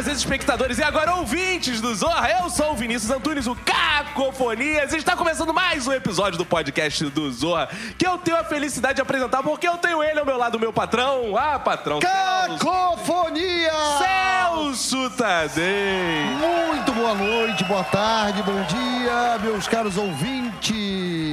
[0.00, 2.30] prazer, espectadores e agora ouvintes do Zorra.
[2.30, 4.94] Eu sou o Vinícius Antunes, o Cacofonias.
[4.94, 7.68] E está começando mais um episódio do podcast do Zorra
[7.98, 10.72] que eu tenho a felicidade de apresentar porque eu tenho ele ao meu lado, meu
[10.72, 11.36] patrão.
[11.36, 11.98] Ah, patrão.
[11.98, 13.70] Cacofonia!
[13.98, 16.24] Celso Tadei.
[16.38, 21.30] Muito boa noite, boa tarde, bom dia, meus caros ouvintes.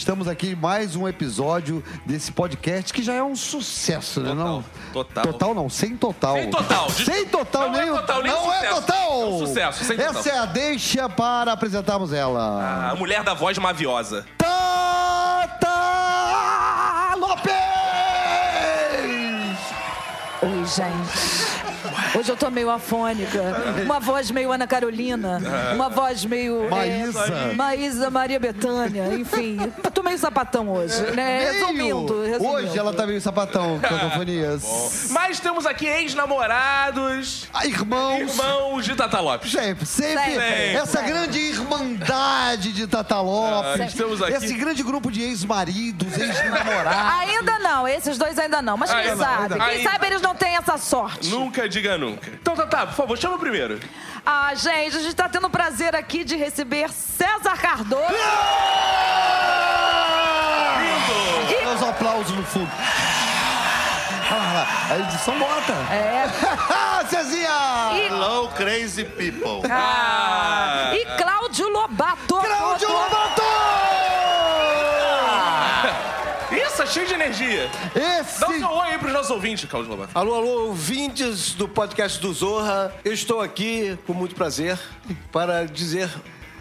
[0.00, 4.30] Estamos aqui em mais um episódio desse podcast que já é um sucesso, né?
[4.30, 4.64] Total, Não?
[4.94, 5.24] total.
[5.24, 6.36] Total não, sem total.
[6.36, 6.88] Sem total.
[6.90, 9.12] Sem total, Não é nem o- total, nem Não é total.
[9.12, 10.14] É um sucesso, sem total.
[10.18, 12.90] Essa é a deixa para apresentarmos ela.
[12.92, 14.24] A mulher da voz maviosa.
[14.38, 15.68] Tata
[17.18, 17.52] Lopes!
[20.40, 21.29] Oi, gente.
[22.18, 23.40] Hoje eu tô meio afônica.
[23.84, 25.40] Uma voz meio Ana Carolina.
[25.74, 26.68] Uma voz meio.
[26.68, 27.24] Maísa.
[27.26, 29.06] É, Maísa Maria Bethânia.
[29.14, 29.58] Enfim.
[29.82, 31.50] Eu tô meio sapatão hoje, né?
[31.52, 32.22] Resumindo, Meio.
[32.32, 32.52] resumindo.
[32.56, 35.08] Hoje ela tá meio sapatão, Cacofonias.
[35.10, 38.20] Mas temos aqui ex-namorados, Ah, Irmãos.
[38.36, 39.52] irmãos de Tata Lopes.
[39.52, 40.74] Sempre, sempre, Sempre.
[40.74, 44.32] essa grande irmandade de Tata Lopes, Ah, estamos aqui.
[44.32, 47.28] esse grande grupo de ex-maridos, ex-namorados.
[47.28, 48.76] Ainda não, esses dois ainda não.
[48.76, 49.42] Mas quem Ainda não, sabe?
[49.54, 49.90] ainda Quem não.
[49.92, 51.28] sabe eles não têm essa sorte.
[51.30, 52.30] Nunca diga nunca.
[52.30, 53.78] Então, Tata, por favor, chama o primeiro.
[54.24, 58.14] Ah, gente, a gente tá tendo o prazer aqui de receber César Cardoso.
[60.78, 61.64] Lindo!
[61.64, 62.70] Meus aplausos no fundo.
[64.32, 65.72] Ah, a edição bota.
[65.92, 66.24] É.
[67.08, 67.50] Cezinha!
[67.94, 69.62] E, Hello, crazy people.
[69.70, 72.36] ah, e Cláudio Lobato.
[72.36, 72.79] Cláudio
[77.30, 77.70] energia.
[77.94, 78.40] Esse...
[78.40, 80.18] Dá um seu oi aí pros nossos ouvintes, Cláudio Lobato.
[80.18, 82.92] Alô, alô, ouvintes do podcast do Zorra.
[83.04, 84.78] Eu estou aqui com muito prazer
[85.30, 86.10] para dizer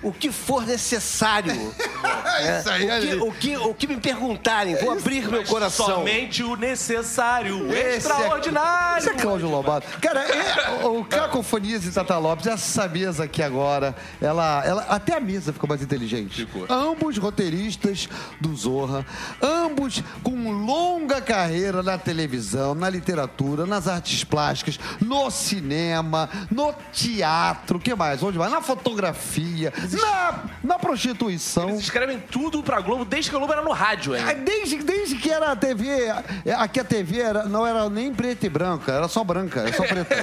[0.01, 1.53] o que for necessário.
[2.39, 5.85] É isso aí, o, que, o, que, o que me perguntarem, vou abrir meu coração.
[5.87, 8.97] Somente o necessário, o Esse é- extraordinário.
[8.99, 9.85] Esse é Cláudio Lobato.
[9.99, 14.81] Cara, é, o Cacofonias e Tata Lopes, essa mesa aqui agora, ela, ela.
[14.83, 16.45] Até a mesa ficou mais inteligente.
[16.45, 16.65] Ficou.
[16.69, 18.07] Ambos roteiristas
[18.39, 19.05] do Zorra,
[19.41, 27.77] ambos com longa carreira na televisão, na literatura, nas artes plásticas, no cinema, no teatro,
[27.77, 28.23] o que mais?
[28.23, 28.51] Onde mais?
[28.51, 31.69] Na fotografia, na, na prostituição.
[31.69, 34.23] Eles escrevem tudo pra Globo desde que a Globo era no rádio, hein?
[34.43, 35.87] Desde, desde que era a TV,
[36.45, 39.73] é, aqui a TV era, não era nem preta e branca, era só branca, era
[39.73, 40.15] só preta.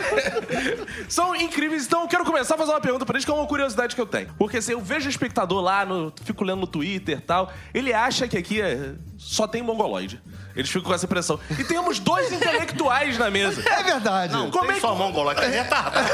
[1.08, 3.46] São incríveis, então eu quero começar a fazer uma pergunta pra eles, que é uma
[3.46, 4.28] curiosidade que eu tenho.
[4.38, 7.92] Porque assim, eu vejo o espectador lá, no, fico lendo no Twitter e tal, ele
[7.92, 10.22] acha que aqui é- só tem mongoloide.
[10.54, 11.38] Eles ficam com essa impressão.
[11.58, 13.62] E temos dois intelectuais na mesa.
[13.68, 14.32] É verdade.
[14.32, 16.08] Não, Como tem é só que- mongoloide, é retardado.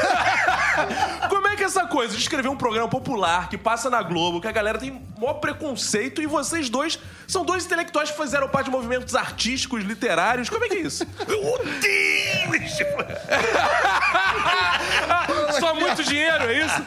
[1.28, 4.48] Como é que essa coisa de escrever um programa popular que passa na Globo, que
[4.48, 6.98] a galera tem maior preconceito e vocês dois
[7.28, 10.50] são dois intelectuais que fizeram parte de movimentos artísticos, literários.
[10.50, 11.06] Como é que é isso?
[11.22, 12.84] Odeio esse
[15.60, 16.82] Só muito dinheiro, é isso?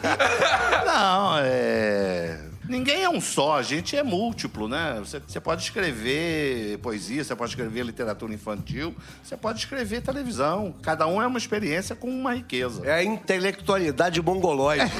[0.85, 2.39] Não, é.
[2.67, 4.97] Ninguém é um só, a gente é múltiplo, né?
[4.99, 10.73] Você, você pode escrever poesia, você pode escrever literatura infantil, você pode escrever televisão.
[10.81, 12.85] Cada um é uma experiência com uma riqueza.
[12.85, 14.91] É a intelectualidade mongoloide.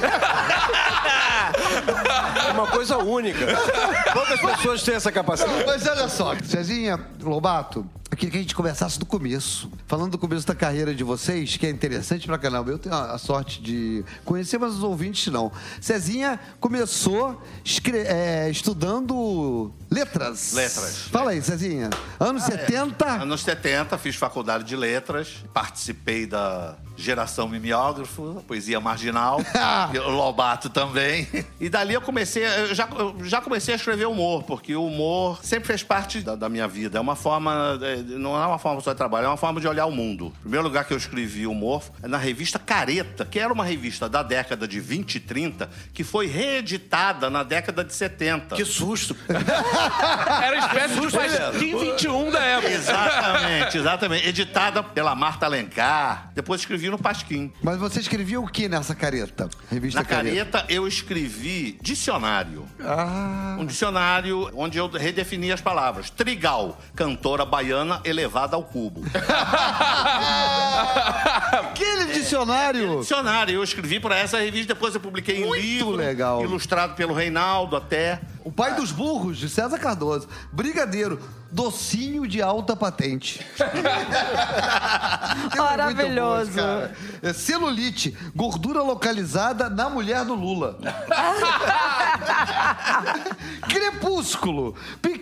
[2.48, 3.46] é uma coisa única.
[4.12, 5.64] Poucas pessoas têm essa capacidade.
[5.66, 9.70] Mas olha só, Cezinha, Lobato, eu queria que a gente começasse do começo.
[9.86, 12.70] Falando do começo da carreira de vocês, que é interessante pra caramba.
[12.70, 15.50] Eu tenho a sorte de conhecer, mas os ouvintes não.
[15.80, 17.42] Cezinha começou
[18.48, 20.52] estudando letras.
[20.52, 20.98] Letras.
[21.10, 21.88] Fala aí, Cezinha.
[22.20, 23.06] Anos 70.
[23.06, 29.40] Anos 70, fiz faculdade de letras, participei da geração mimeógrafo, poesia marginal,
[30.08, 31.28] Lobato também.
[31.60, 35.40] E dali eu comecei, eu já, eu já comecei a escrever humor, porque o humor
[35.42, 36.98] sempre fez parte da, da minha vida.
[36.98, 39.68] É uma forma, é, não é uma forma só de trabalho, é uma forma de
[39.68, 40.28] olhar o mundo.
[40.28, 44.08] O primeiro lugar que eu escrevi humor é na revista Careta, que era uma revista
[44.08, 48.56] da década de 20 e 30, que foi reeditada na década de 70.
[48.56, 49.14] Que susto.
[50.42, 52.72] Era uma espécie de Pasquim 21 da época.
[52.72, 54.28] Exatamente, exatamente.
[54.28, 56.30] Editada pela Marta Alencar.
[56.34, 57.52] Depois escrevi no Pasquim.
[57.62, 59.48] Mas você escrevia o que nessa careta?
[59.70, 62.66] Revista Na careta eu escrevi dicionário.
[62.84, 63.56] Ah.
[63.58, 66.10] Um dicionário onde eu redefini as palavras.
[66.10, 69.02] Trigal, cantora baiana elevada ao cubo.
[71.52, 73.00] Aquele dicionário.
[73.00, 75.90] Dicionário, eu escrevi para essa revista, depois eu publiquei em Muito livro.
[75.92, 76.42] legal.
[76.42, 78.20] Ilustrado pelo Reinaldo até.
[78.46, 80.28] O pai dos burros, de César Cardoso.
[80.52, 81.18] Brigadeiro.
[81.50, 83.44] Docinho de alta patente.
[85.36, 86.50] Muito Maravilhoso.
[86.52, 86.94] bom, cara.
[87.22, 90.78] É celulite, gordura localizada na mulher do Lula.
[93.68, 94.76] Crepúsculo,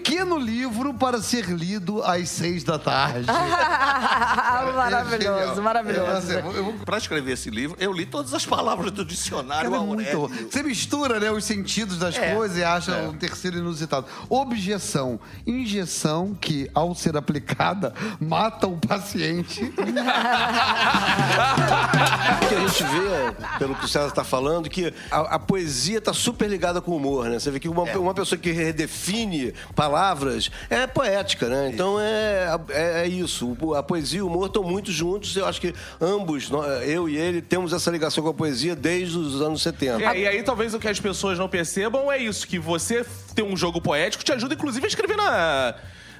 [0.04, 3.24] pequeno livro para ser lido às seis da tarde.
[4.76, 6.30] maravilhoso, maravilhoso.
[6.32, 9.82] É, eu vou- Pra escrever esse livro, eu li todas as palavras do dicionário Cara,
[9.82, 10.28] é muito.
[10.50, 13.08] Você mistura né, os sentidos das É, coisas e acha é.
[13.08, 14.06] um terceiro inusitado.
[14.28, 15.18] Objeção.
[15.46, 19.64] Injeção que, ao ser aplicada, mata o paciente.
[19.64, 19.72] O
[22.48, 26.12] que a gente vê, pelo que o César está falando, que a, a poesia está
[26.12, 27.38] super ligada com o humor, né?
[27.38, 29.93] Você vê que uma, uma pessoa que redefine palavras
[30.68, 31.70] é poética, né?
[31.72, 33.56] Então é, é, é isso.
[33.74, 35.36] A poesia e o humor estão muito juntos.
[35.36, 36.50] Eu acho que ambos,
[36.86, 40.02] eu e ele, temos essa ligação com a poesia desde os anos 70.
[40.02, 43.04] É, e aí talvez o que as pessoas não percebam é isso, que você
[43.34, 45.74] ter um jogo poético te ajuda, inclusive, a escrever na,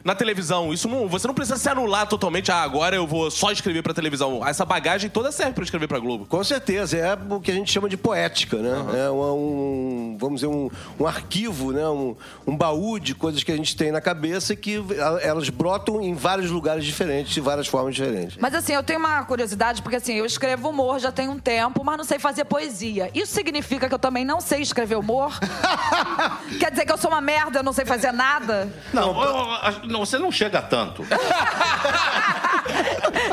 [0.04, 0.72] na televisão.
[0.72, 3.94] Isso não, você não precisa se anular totalmente, ah, agora eu vou só escrever pra
[3.94, 4.46] televisão.
[4.46, 6.26] Essa bagagem toda serve pra escrever pra Globo.
[6.26, 9.06] Com certeza, é o que a gente chama de poética, né?
[9.06, 10.68] É uma- um, vamos dizer, um,
[11.00, 11.86] um arquivo, né?
[11.88, 12.14] Um,
[12.46, 14.82] um baú de coisas que a gente tem na cabeça que
[15.22, 18.36] elas brotam em vários lugares diferentes, de várias formas diferentes.
[18.38, 21.82] Mas assim, eu tenho uma curiosidade, porque assim, eu escrevo humor já tem um tempo,
[21.82, 23.10] mas não sei fazer poesia.
[23.14, 25.32] Isso significa que eu também não sei escrever humor?
[26.60, 28.68] Quer dizer que eu sou uma merda, eu não sei fazer nada?
[28.92, 31.06] Não, eu- não, você não chega tanto.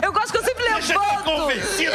[0.03, 1.23] Eu gosto que eu sempre levanto.
[1.23, 1.93] convencido.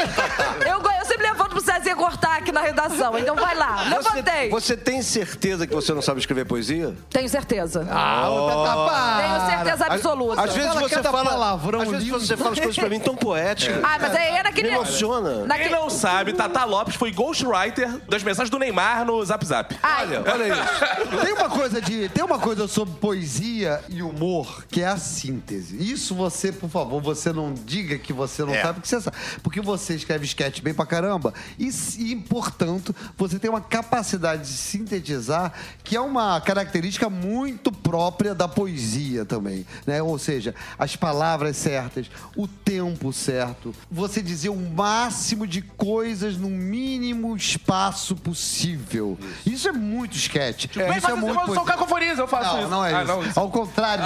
[0.66, 0.95] Eu, go- eu sempre
[1.44, 3.18] pro Cezinha cortar aqui na redação.
[3.18, 4.48] Então vai lá, levantei.
[4.50, 6.94] Você, você tem certeza que você não sabe escrever poesia?
[7.10, 7.86] Tenho certeza.
[7.90, 8.28] Ah,
[8.64, 10.42] tá, Tenho certeza absoluta.
[10.42, 13.76] Às vezes você fala, palavrão às vezes você fala as coisas pra mim tão poéticas.
[13.82, 14.68] Ah, mas aí é naquele.
[14.68, 15.30] Me emociona.
[15.38, 15.70] Quem Naquele...
[15.70, 19.76] não sabe, Tata Lopes foi ghostwriter das mensagens do Neymar no Zap Zap.
[19.82, 21.20] Ai, Olha isso.
[21.24, 25.76] Tem uma coisa de, tem uma coisa sobre poesia e humor que é a síntese.
[25.80, 28.62] Isso você, por favor, você não diga que você não É.
[28.62, 31.25] sabe que você sabe, porque você escreve sketch bem pra caramba
[31.58, 31.68] e,
[31.98, 35.52] e, portanto, você tem uma capacidade de sintetizar
[35.84, 40.02] que é uma característica muito própria da poesia também, né?
[40.02, 46.48] Ou seja, as palavras certas, o tempo certo, você dizer o máximo de coisas no
[46.50, 49.18] mínimo espaço possível.
[49.44, 50.66] Isso é muito sketch.
[50.74, 51.64] Vem Isso é fazer muito poesia.
[51.64, 52.68] cacofonias, eu faço Não, isso.
[52.70, 53.38] não é Ah, isso.
[53.40, 54.04] Ao contrário.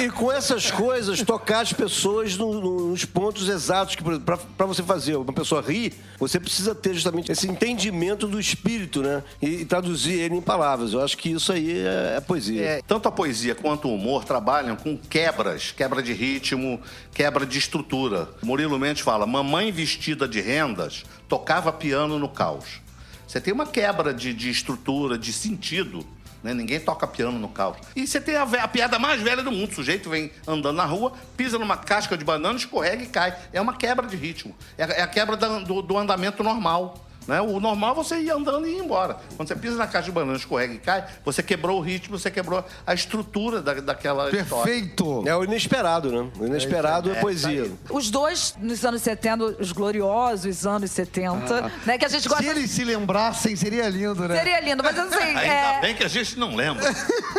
[0.00, 3.94] E, e com essas coisas, tocar as pessoas no- no- nos pontos exatos.
[3.96, 9.02] que pra você fazer uma pessoa rir, você precisa ter justamente esse entendimento do espírito,
[9.02, 9.22] né?
[9.40, 10.92] E, traduzir ele em palavras.
[10.92, 12.62] Eu acho que isso aí é, é poesia.
[12.62, 16.80] É, tanto a poesia quanto o humor trabalham com quebras, quebra de ritmo,
[17.12, 18.28] quebra de estrutura.
[18.42, 22.80] Murilo Mendes fala: mamãe vestida de rendas tocava piano no caos.
[23.26, 26.06] Você tem uma quebra de, de estrutura, de sentido.
[26.42, 26.52] Né?
[26.52, 27.76] Ninguém toca piano no caos.
[27.94, 29.70] E você tem a, a piada mais velha do mundo.
[29.70, 33.36] O sujeito vem andando na rua, pisa numa casca de banana, escorrega e cai.
[33.52, 34.54] É uma quebra de ritmo.
[34.76, 36.96] É, é a quebra da- do, do andamento normal.
[37.26, 37.40] Né?
[37.40, 39.16] O normal é você ir andando e ir embora.
[39.36, 42.30] Quando você pisa na caixa de banana, escorrega e cai, você quebrou o ritmo, você
[42.30, 44.72] quebrou a estrutura da, daquela história.
[44.72, 45.24] Perfeito.
[45.26, 46.30] É o inesperado, né?
[46.38, 47.70] O inesperado é, poesia.
[47.90, 51.98] Os dois, nos anos 70, os gloriosos anos 70, né?
[51.98, 52.42] Que a gente gosta.
[52.42, 54.36] Se eles se lembrassem, seria lindo, né?
[54.36, 55.22] Seria lindo, mas assim.
[55.22, 56.82] Ainda é, bem que a gente não lembra.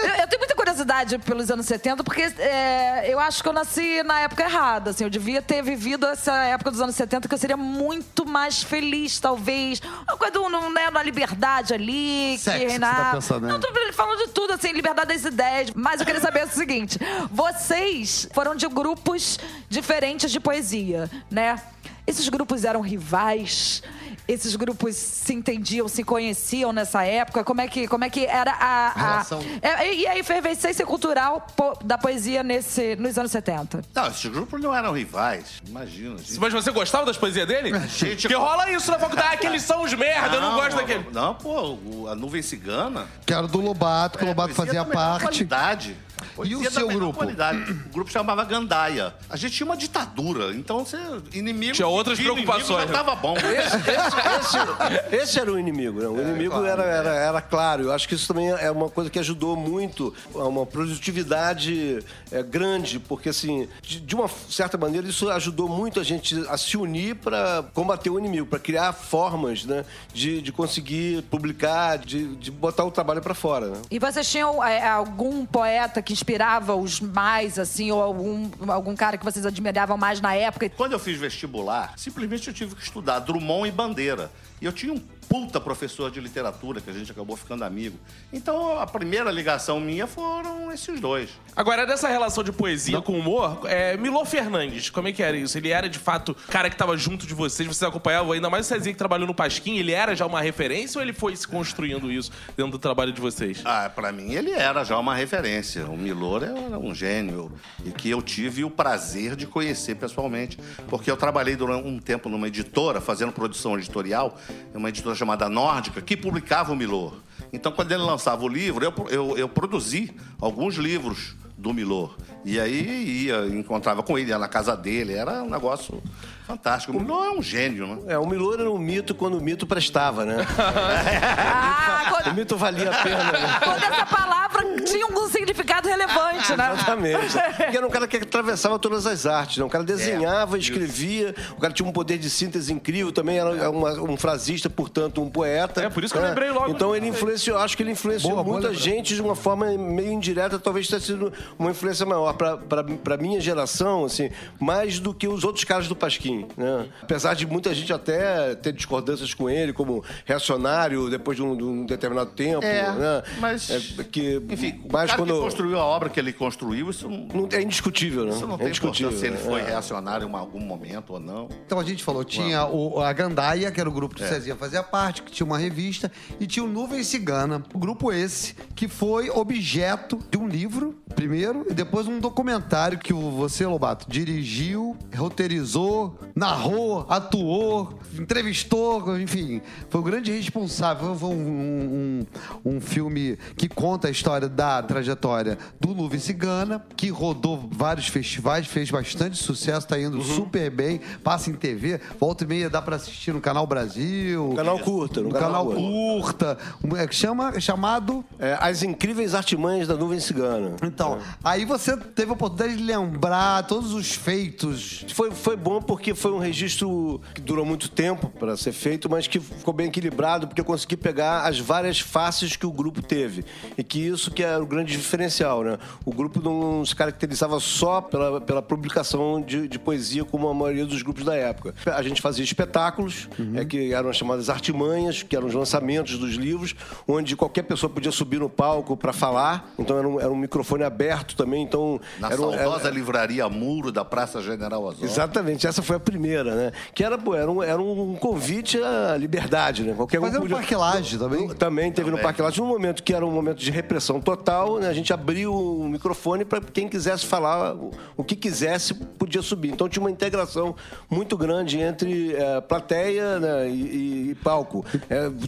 [0.04, 4.04] Eu, eu tenho muita curiosidade pelos anos 70, porque é, eu acho que eu nasci
[4.04, 4.90] na época errada.
[4.90, 8.64] Assim, eu devia ter vivido essa época dos anos 70, que eu seria muito mais
[8.64, 9.73] feliz, talvez.
[9.82, 13.16] Uma coisa do, né, na liberdade ali, Sexo que que você tá reinava.
[13.16, 13.54] pensando, né?
[13.54, 15.72] Não, tô falando de tudo, assim, liberdade das ideias.
[15.76, 16.98] Mas eu queria saber o seguinte:
[17.32, 19.40] vocês foram de grupos
[19.70, 21.62] diferentes de poesia, né?
[22.06, 23.82] Esses grupos eram rivais?
[24.28, 27.44] Esses grupos se entendiam, se conheciam nessa época?
[27.44, 28.88] Como é que, como é que era a.
[28.88, 29.42] a- Relação.
[29.62, 33.82] É, e a efervescência cultural po- da poesia nesse, nos anos 70?
[33.94, 35.62] Não, esses grupos não eram rivais.
[35.68, 36.18] Imagina.
[36.18, 36.40] gente.
[36.40, 37.72] Mas você gostava das poesias dele?
[37.90, 40.78] Gente, Porque rola isso na faculdade, ah, que eles são os merda, eu não gosto
[40.78, 41.06] daquele.
[41.12, 43.08] Não, pô, a nuvem cigana.
[43.26, 45.24] Que era do Lobato, que o Lobato É, poesia fazia melhor parte.
[45.46, 45.98] Qualidade.
[46.36, 47.18] Poesia E o seu grupo?
[47.20, 47.72] Qualidade.
[47.72, 49.14] O grupo chamava Gandaia.
[49.30, 50.98] A gente tinha uma ditadura, então você
[51.34, 53.36] inimigo Tinha outras preocupações, Já tava bom.
[53.44, 56.08] Esse, esse- esse era o inimigo, né?
[56.08, 57.84] O inimigo era, era, era claro.
[57.84, 62.42] Eu acho que isso também é uma coisa que ajudou muito a uma produtividade é,
[62.44, 66.76] grande, porque assim, de, de uma certa maneira, isso ajudou muito a gente a se
[66.78, 72.52] unir para combater o inimigo, para criar formas, né, de, de conseguir publicar, de, de
[72.52, 73.68] botar o trabalho para fora.
[73.68, 73.82] Né?
[73.92, 79.18] E vocês tinham é, algum poeta que inspirava os mais, assim, ou algum, algum cara
[79.18, 80.70] que vocês admiravam mais na época?
[80.70, 84.32] Quando eu fiz vestibular, simplesmente eu tive que estudar Drummond e Bandeira.
[84.62, 87.98] E eu tinha um puta professor de literatura, que a gente acabou ficando amigo.
[88.32, 91.30] Então, a primeira ligação minha foram esses dois.
[91.56, 95.58] Agora, dessa relação de poesia com humor, é, Milô Fernandes, como é que era isso?
[95.58, 98.70] Ele era, de fato, cara que tava junto de vocês, vocês acompanhavam, ainda mais o
[98.70, 102.12] Cezinha que trabalhou no Pasquim, ele era já uma referência ou ele foi se construindo
[102.12, 103.62] isso dentro do trabalho de vocês?
[103.66, 105.86] Ah, pra mim ele era já uma referência.
[105.86, 107.52] O Milor era um gênio
[107.86, 112.30] e que eu tive o prazer de conhecer pessoalmente, porque eu trabalhei durante um tempo
[112.30, 114.38] numa editora, fazendo produção editorial,
[114.74, 117.16] uma editora chamada Nórdica, que publicava o Milor.
[117.52, 122.16] Então, quando ele lançava o livro, eu, eu, eu produzi alguns livros do Milor.
[122.44, 126.02] E aí ia, encontrava com ele, ia na casa dele, era um negócio
[126.46, 126.96] fantástico.
[126.96, 128.14] O Milor é um gênio, né?
[128.14, 130.38] É, o Milor era um mito quando o mito prestava, né?
[130.58, 133.60] Ah, o quando, mito valia a pena, né?
[133.64, 136.74] quando essa palavra tinha um significado relevante, né?
[136.74, 137.34] Exatamente.
[137.58, 139.58] Porque era um cara que atravessava todas as artes.
[139.58, 139.64] Né?
[139.66, 143.70] Um cara É, desenhava, escrevia, o cara tinha um poder de síntese incrível, também era
[143.70, 145.82] uma- um frasista, portanto, um poeta.
[145.84, 148.44] É, por isso que eu lembrei logo Então ele influenciou, acho que ele influenciou Boa,
[148.44, 148.90] boa muita lembrança.
[148.90, 154.06] gente de uma forma meio indireta, talvez tenha sido uma influência maior pra minha geração,
[154.06, 156.88] assim, mais do que os outros caras do Pasquim, né?
[157.02, 161.64] Apesar de muita gente até ter discordâncias com ele, como reacionário depois de um, de
[161.64, 163.24] um determinado tempo, É, né?
[163.40, 166.90] mas- É, que, Enfim, o mas cara quando que construiu a obra que ele construiu,
[166.90, 168.32] isso não, é indiscutível, né?
[168.32, 169.12] isso não é tem indiscutível.
[169.12, 169.66] importância se ele foi é.
[169.66, 171.50] reacionário em algum momento ou não.
[171.66, 174.28] Então a gente falou, tinha o, a Gandaia, que era o grupo que o É.
[174.30, 178.56] Cezinha fazia parte, que tinha uma revista, e tinha o Nuvem Cigana, o grupo esse,
[178.76, 184.06] que foi objeto de um livro, primeiro, e depois um documentário que o- você, Lobato,
[184.10, 191.16] dirigiu, roteirizou, narrou, atuou, entrevistou, enfim, foi o grande responsável.
[191.16, 192.26] Foi um,
[192.66, 198.08] um, um filme que conta a história da trajetória do Nuvem Cigana, que rodou vários
[198.08, 202.82] festivais, fez bastante sucesso, tá indo super bem, passa em TV, volta e meia dá
[202.82, 204.50] pra assistir no Canal Brasil.
[204.50, 206.58] No canal curta, No, no canal, canal curta.
[206.98, 210.76] É chama, é chamado É, As incríveis artimanhas da nuvem cigana.
[210.84, 215.06] então, aí você teve a oportunidade de lembrar todos os feitos.
[215.14, 219.28] Foi, foi bom porque foi um registro que durou muito tempo para ser feito, mas
[219.28, 223.44] que ficou bem equilibrado, porque eu consegui pegar as várias faces que o grupo teve.
[223.78, 225.78] E que isso que era o grande diferencial, né?
[226.06, 230.86] O grupo não se caracterizava só pela, pela publicação de, de poesia, como a maioria
[230.86, 231.74] dos grupos da época.
[231.86, 236.76] A gente fazia espetáculos, é, que eram chamadas artimanhas, que eram os lançamentos dos livros,
[237.08, 239.72] onde qualquer pessoa podia subir no palco para falar.
[239.78, 241.64] Então era um, era um microfone aberto também.
[241.64, 245.06] Então, Na era, um- saudosa era- livraria Muro da Praça General Osório.
[245.06, 246.72] Exatamente, essa foi a primeira, né?
[246.94, 249.94] Que era, era, um, era um convite à liberdade, né?
[249.96, 251.48] Qualquer um Fazendo podia- Parque Lage também.
[251.50, 252.24] Também teve no Também.
[252.24, 254.88] Parque Lage, num momento que era um momento de repressão total, né?
[254.88, 259.72] a gente abriu o microfone para quem quisesse falar o, o que quisesse, podia subir.
[259.72, 260.76] Então tinha uma integração
[261.10, 263.70] muito grande entre eh, plateia né?
[263.70, 264.86] e, e- e palco.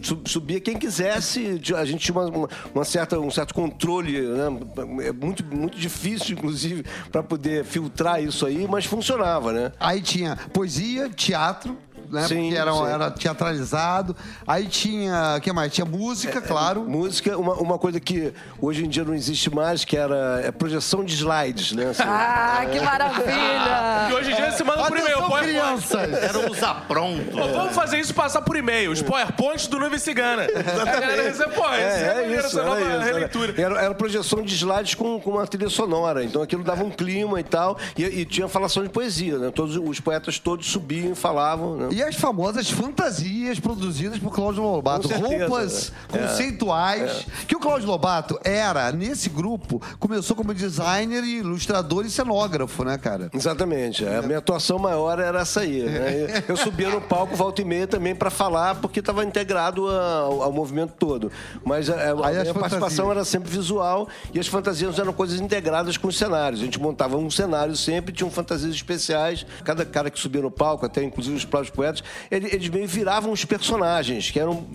[0.02, 4.46] Su- subia quem quisesse, a gente tinha uma- uma certa, um certo controle, né?
[5.06, 9.72] é muito, muito difícil, inclusive, para poder filtrar isso aí, mas funcionava, né?
[9.78, 11.76] Aí tinha poesia, teatro,
[12.10, 12.26] né?
[12.26, 12.86] Sim, porque era, sim.
[12.86, 14.16] era teatralizado.
[14.46, 15.36] Aí tinha.
[15.36, 15.72] O que mais?
[15.72, 16.82] Tinha música, claro.
[16.82, 21.04] Música, uma, uma coisa que hoje em dia não existe mais, que era é projeção
[21.04, 21.90] de slides, né?
[21.90, 24.14] Assim, Ah, que E maravilha!
[24.16, 25.16] hoje em dia você manda por e-mail.
[25.46, 26.12] Crianças!
[26.12, 27.34] Era os aprontos.
[27.34, 28.90] Pô, Vamos fazer isso passar por e-mail.
[28.90, 30.44] Os PowerPoints do Nuvem Cigana.
[30.44, 32.24] A pô, é,
[32.64, 33.52] nova era isso, releitura.
[33.56, 36.24] Era, era, era projeção de slides com, com uma trilha sonora.
[36.24, 37.78] Então aquilo dava um clima e tal.
[37.96, 39.50] E, e tinha falação de poesia, né?
[39.50, 41.76] Todos os poetas todos subiam e falavam.
[41.76, 41.88] Né?
[41.96, 45.08] E as famosas fantasias produzidas por Cláudio Lobato.
[45.08, 46.28] Com certeza, Roupas né?
[46.28, 47.26] conceituais.
[47.48, 52.98] Que o Cláudio Lobato era, nesse grupo, começou como designer, e ilustrador e cenógrafo, né,
[52.98, 53.30] cara?
[53.32, 54.06] Exatamente.
[54.06, 55.84] A minha atuação maior era essa aí.
[55.84, 56.44] Né?
[56.46, 60.52] Eu subia no palco volta e meia também para falar, porque estava integrado ao, ao
[60.52, 61.32] movimento todo.
[61.64, 65.96] Mas a, a as minha participação era sempre visual e as fantasias eram coisas integradas
[65.96, 66.60] com os cenários.
[66.60, 69.46] A gente montava um cenário sempre, tinham fantasias especiais.
[69.64, 71.85] Cada cara que subia no palco, até inclusive os próprios poetas,
[72.30, 74.66] ele- eles meio viravam os personagens, que eram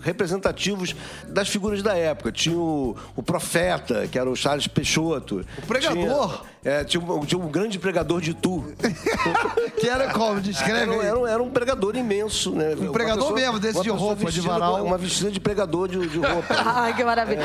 [0.00, 0.94] representativos
[1.28, 2.32] das figuras da época.
[2.32, 5.44] Tinha o, o profeta, que era o Charles Peixoto.
[5.58, 6.28] O pregador.
[6.38, 8.64] Tinha, é, tinha, um, tinha um grande pregador de tu.
[9.76, 10.40] Que era como?
[10.40, 12.74] Descreve Era, um- era um- era um pregador imenso, né?
[12.80, 14.82] Um pregador mesmo, desse de roupa, de varal.
[14.84, 16.54] Uma vestida de pregador de, de roupa.
[16.64, 17.42] Ai, que maravilha.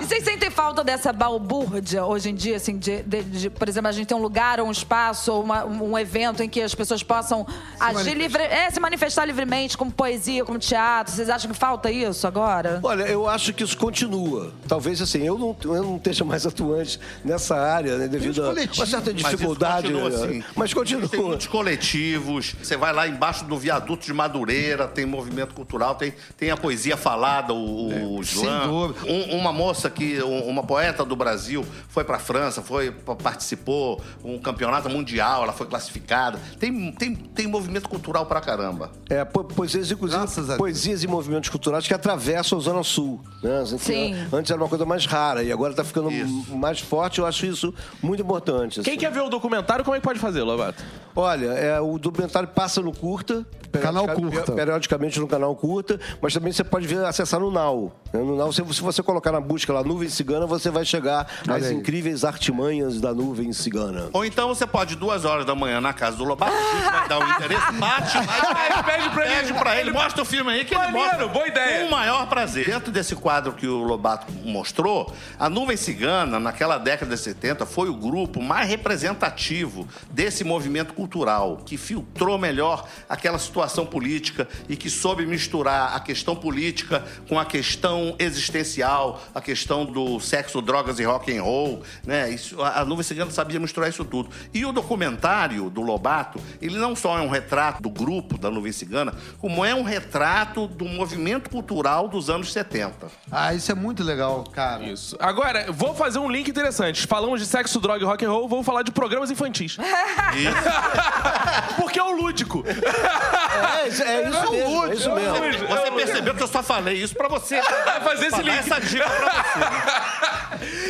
[0.00, 3.88] E vocês sentem falta dessa balbúrdia hoje em dia, assim, de, de- de- por exemplo,
[3.88, 7.04] a gente tem um lugar, um espaço, ou uma- um evento em que as pessoas
[7.04, 7.46] possam
[7.78, 11.14] agir livre, é, se manifestar livremente, como poesia, como teatro.
[11.14, 12.80] Vocês acham que falta isso agora?
[12.82, 14.52] Olha, eu acho que isso continua.
[14.66, 18.80] Talvez assim, eu não, eu não esteja mais atuante nessa área, né, devido coletivo.
[18.80, 19.88] uma certa Mas dificuldade.
[19.92, 20.16] continua né?
[20.16, 20.44] assim.
[20.56, 21.26] Mas Tem continua.
[21.28, 22.54] muitos coletivos.
[22.62, 26.96] Você vai lá embaixo do viaduto de Madureira, tem movimento cultural, tem, tem a poesia
[26.96, 28.68] falada, o, o sem slam.
[28.68, 29.06] dúvida.
[29.10, 34.00] Um- uma moça que, um- uma poeta do Brasil, foi pra França, foi pa- participou
[34.24, 36.38] um campeonato mundial, ela foi classificada.
[36.58, 38.90] Tem, tem, tem movimento cultural pra caramba.
[39.10, 43.20] É, po- poesias, inclusive, a poesias e movimentos culturais que atravessam a Zona Sul.
[43.42, 43.60] Né?
[43.60, 44.16] Assim, Sim.
[44.32, 46.10] Antes era uma coisa mais rara e agora está ficando
[46.56, 47.18] mais forte.
[47.18, 48.80] Eu acho isso muito importante.
[48.82, 49.00] Quem assim.
[49.00, 50.82] quer ver o documentário, como é que pode fazer, Lobato?
[51.14, 53.46] Olha, é, o documentário passa no curta.
[53.80, 54.52] Canal Curta.
[54.52, 57.92] Periodicamente no canal curta, mas também você pode ver, acessar no Now.
[58.12, 58.20] né?
[58.20, 61.56] No Now, se, se você colocar na busca lá Nuvem Cigana, você vai chegar Olha
[61.56, 61.74] às aí.
[61.74, 64.10] incríveis artimanhas da Nuvem Cigana.
[64.12, 67.08] Ou então você pode, duas horas da manhã, na casa do Lobato, a gente vai
[67.08, 68.24] dar o endereço, bate lá
[68.78, 69.34] e Pede pra ele.
[69.34, 71.26] Pede pra ele, mostra o filme aí que ele Maneiro, mostra.
[71.28, 71.80] boa ideia.
[71.80, 72.66] Com o maior prazer.
[72.66, 77.88] Dentro desse quadro que o Lobato mostrou, a Nuvem Cigana, naquela década de 70, foi
[77.88, 84.88] o grupo mais representativo desse movimento cultural, que filtrou melhor aquela situação política e que
[84.88, 91.04] soube misturar a questão política com a questão existencial, a questão do sexo, drogas e
[91.04, 92.30] rock and roll, né?
[92.30, 94.30] Isso, a Nuvem Cigana sabia misturar isso tudo.
[94.52, 98.72] E o documentário do Lobato, ele não só é um retrato do grupo da Nuvem
[98.72, 103.06] Cigana, como é um retrato do movimento cultural dos anos 70.
[103.30, 104.84] Ah, isso é muito legal, cara.
[104.84, 105.16] Isso.
[105.20, 107.06] Agora, vou fazer um link interessante.
[107.06, 109.76] Falamos de sexo, droga e rock and roll, vamos falar de programas infantis.
[111.76, 112.64] Porque é o lúdico.
[112.66, 114.86] É, isso- é isso mesmo.
[114.86, 115.66] É isso mesmo.
[115.68, 117.60] Você percebeu que eu só falei isso pra você
[118.02, 118.58] Fazer esse link.
[118.58, 120.34] essa dica pra você.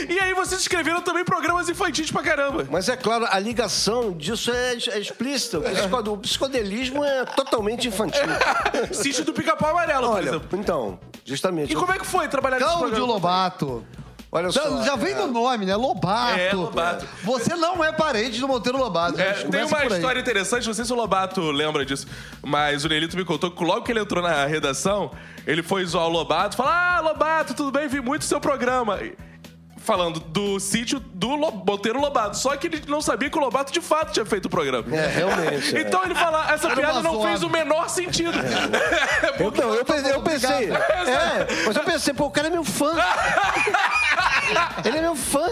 [0.08, 2.66] E aí vocês escreveram também programas infantis pra caramba.
[2.70, 5.58] Mas é claro, a ligação disso é, é explícita.
[5.58, 8.20] O, psicode- o psicodelismo é totalmente infantil.
[8.92, 10.58] Sítio do Pica-Pau Amarelo, por Olha, exemplo.
[10.58, 11.72] então, justamente.
[11.72, 13.12] E como é que foi trabalhar nesse Cláudio programa?
[13.14, 13.84] Lobato.
[14.34, 14.82] Olha Já, só.
[14.82, 15.76] já vem do nome, né?
[15.76, 16.40] Lobato.
[16.40, 17.06] É, Lobato.
[17.22, 19.20] Você não é parente do Monteiro Lobato.
[19.20, 19.48] É, gente.
[19.48, 22.08] tem uma história interessante, não sei se o Lobato lembra disso,
[22.42, 25.12] mas o Nelito me contou que logo que ele entrou na redação,
[25.46, 27.86] ele foi zoar o Lobato, falar: Ah, Lobato, tudo bem?
[27.86, 28.98] Vi muito o seu programa.
[29.76, 32.36] Falando do sítio do Monteiro Lobato.
[32.36, 34.84] Só que ele não sabia que o Lobato de fato tinha feito o programa.
[34.96, 35.76] É, realmente.
[35.76, 35.80] é.
[35.82, 38.32] Então ele fala, essa Era piada não fez o menor sentido.
[39.38, 40.70] Eu, não, eu, pensei, eu pensei.
[40.70, 42.94] É, mas eu pensei, pô, o cara é meu fã.
[44.84, 45.46] Ele é meu fã.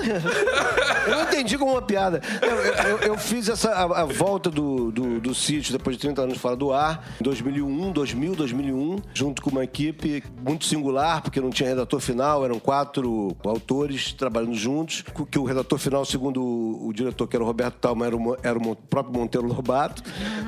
[1.06, 2.20] Eu não entendi como uma piada.
[2.40, 6.22] Eu, eu- eu fiz essa, a, a volta do, do, do sítio depois de 30
[6.22, 11.40] anos fora do ar, em 2001, 2000, 2001, junto com uma equipe muito singular, porque
[11.40, 16.88] não tinha redator final, eram quatro autores trabalhando juntos, que o redator final, segundo o,
[16.88, 20.02] o diretor, que era o Roberto Talma, era o, era o próprio Monteiro Lobato.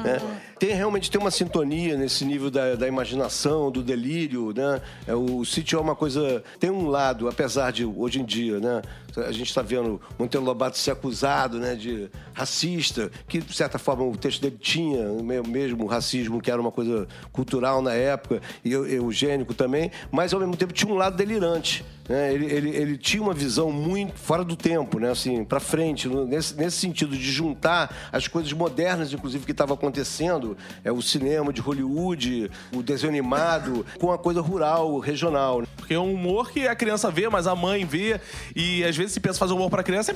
[0.05, 0.21] né?
[0.59, 4.81] Tem realmente tem uma sintonia nesse nível da, da imaginação, do delírio, né?
[5.07, 6.43] É, o sítio é uma coisa.
[6.61, 8.83] Tem um lado, apesar de hoje em dia, né?
[9.17, 14.05] A gente está vendo Monteiro Lobato ser acusado né, de racista, que de certa forma
[14.05, 15.05] o texto dele tinha
[15.47, 20.41] mesmo racismo, que era uma coisa cultural na época, e eu- eugênico também, mas ao
[20.41, 21.85] mesmo tempo tinha um lado delirante.
[22.09, 22.35] né?
[22.35, 25.11] Ele, ele, ele tinha uma visão muito fora do tempo, né?
[25.11, 30.55] assim, para frente, nesse, nesse sentido de juntar as coisas modernas, inclusive, que estavam acontecendo,
[30.85, 35.61] é, o cinema de Hollywood, o desenho animado, com a coisa rural, regional.
[35.63, 35.67] né?
[35.77, 38.21] Porque é um humor que a criança vê, mas a mãe vê.
[38.55, 40.15] E às vezes se pensa fazer humor pra criança.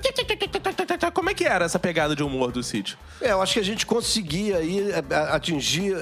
[1.12, 2.98] Como é que era essa pegada de humor do sítio?
[3.20, 4.92] É, eu acho que a gente conseguia aí
[5.31, 5.94] atingir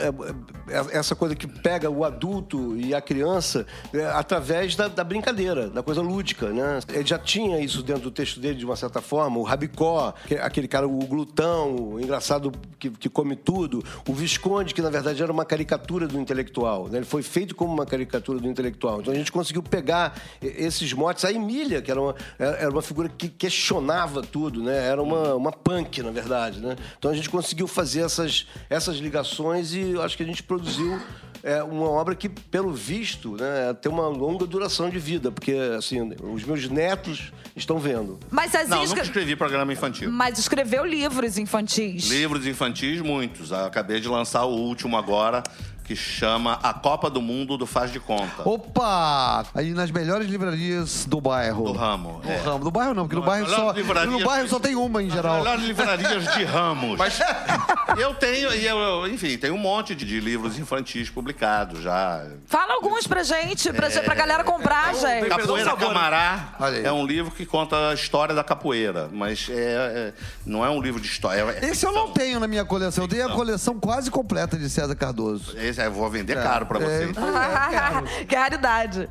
[0.92, 3.66] essa coisa que pega o adulto e a criança
[4.14, 6.80] através da, da brincadeira, da coisa lúdica, né?
[6.88, 10.34] Ele já tinha isso dentro do texto dele de uma certa forma, o Rabicó, que
[10.34, 15.22] aquele cara, o glutão, o engraçado que, que come tudo, o Visconde, que na verdade
[15.22, 16.98] era uma caricatura do intelectual, né?
[16.98, 19.00] Ele foi feito como uma caricatura do intelectual.
[19.00, 21.24] Então a gente conseguiu pegar esses motes.
[21.24, 24.86] A Emília, que era uma, era uma figura que questionava tudo, né?
[24.86, 26.76] Era uma, uma punk, na verdade, né?
[26.98, 31.00] Então a gente conseguiu fazer essas, essas ligações e acho que a gente produziu
[31.42, 36.12] é, uma obra que, pelo visto, né, tem uma longa duração de vida, porque assim,
[36.22, 38.18] os meus netos estão vendo.
[38.30, 40.10] Mas Cezinha Não, nunca escre- escrevi programa infantil.
[40.10, 42.08] Mas escreveu livros infantis.
[42.08, 43.52] Livros infantis, muitos.
[43.52, 45.42] Acabei de lançar o último agora,
[45.86, 48.42] que chama A Copa do Mundo do Faz de Conta.
[48.44, 49.46] Opa!
[49.54, 51.62] Aí nas melhores livrarias do bairro.
[51.64, 52.36] Do ramo, Do é.
[52.38, 52.64] ramo.
[52.64, 53.72] Do bairro não, porque no bairro, só,
[54.06, 55.36] no bairro só tem uma em As geral.
[55.38, 56.98] melhores livrarias de ramos.
[56.98, 57.20] Mas
[57.98, 62.26] eu tenho, e eu, enfim, tem um monte de, de livros infantis publicados já.
[62.46, 65.28] Fala alguns pra gente, pra, pra galera comprar, gente.
[65.28, 65.76] Capoeira.
[65.76, 70.12] Camará é um livro que conta a história da capoeira, mas é, é-
[70.44, 71.42] não é um livro de história.
[71.62, 73.04] é Esse eu não tenho na minha coleção.
[73.04, 75.56] Eu tenho a coleção quase completa de César Cardoso.
[75.56, 77.08] Esse eu vou vender caro pra você.
[78.26, 79.08] que raridade.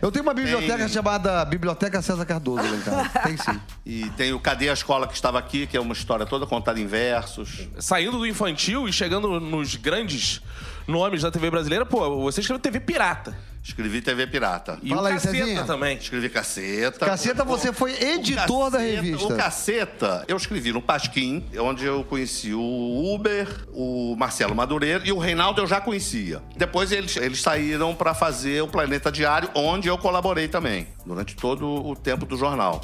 [0.00, 3.08] Eu tenho uma biblioteca Tem- chamada Biblioteca César Cardoso lá em casa.
[3.24, 3.60] Tem sim.
[3.84, 6.80] E tem o Cadê a Escola que estava aqui, que é uma história toda contada
[6.80, 7.68] em versos.
[7.78, 10.40] Saindo do infantil e chegando nos grandes
[10.86, 13.36] nomes da TV brasileira, pô, você escreveu TV Pirata.
[13.62, 14.78] Escrevi TV Pirata.
[14.80, 15.64] E Fala o aí, Caceta Cezinha.
[15.64, 15.96] também.
[15.98, 17.04] Escrevi Caceta.
[17.04, 19.26] Caceta, O- você foi editor o da Caceta- revista.
[19.34, 25.10] O Caceta, eu escrevi no Pasquim, onde eu conheci o Uber, o Marcelo Madureira e
[25.10, 26.40] o Reinaldo eu já conhecia.
[26.56, 31.66] Depois eles, eles saíram para fazer o Planeta Diário, onde eu colaborei também, durante todo
[31.66, 32.80] o tempo do jornal.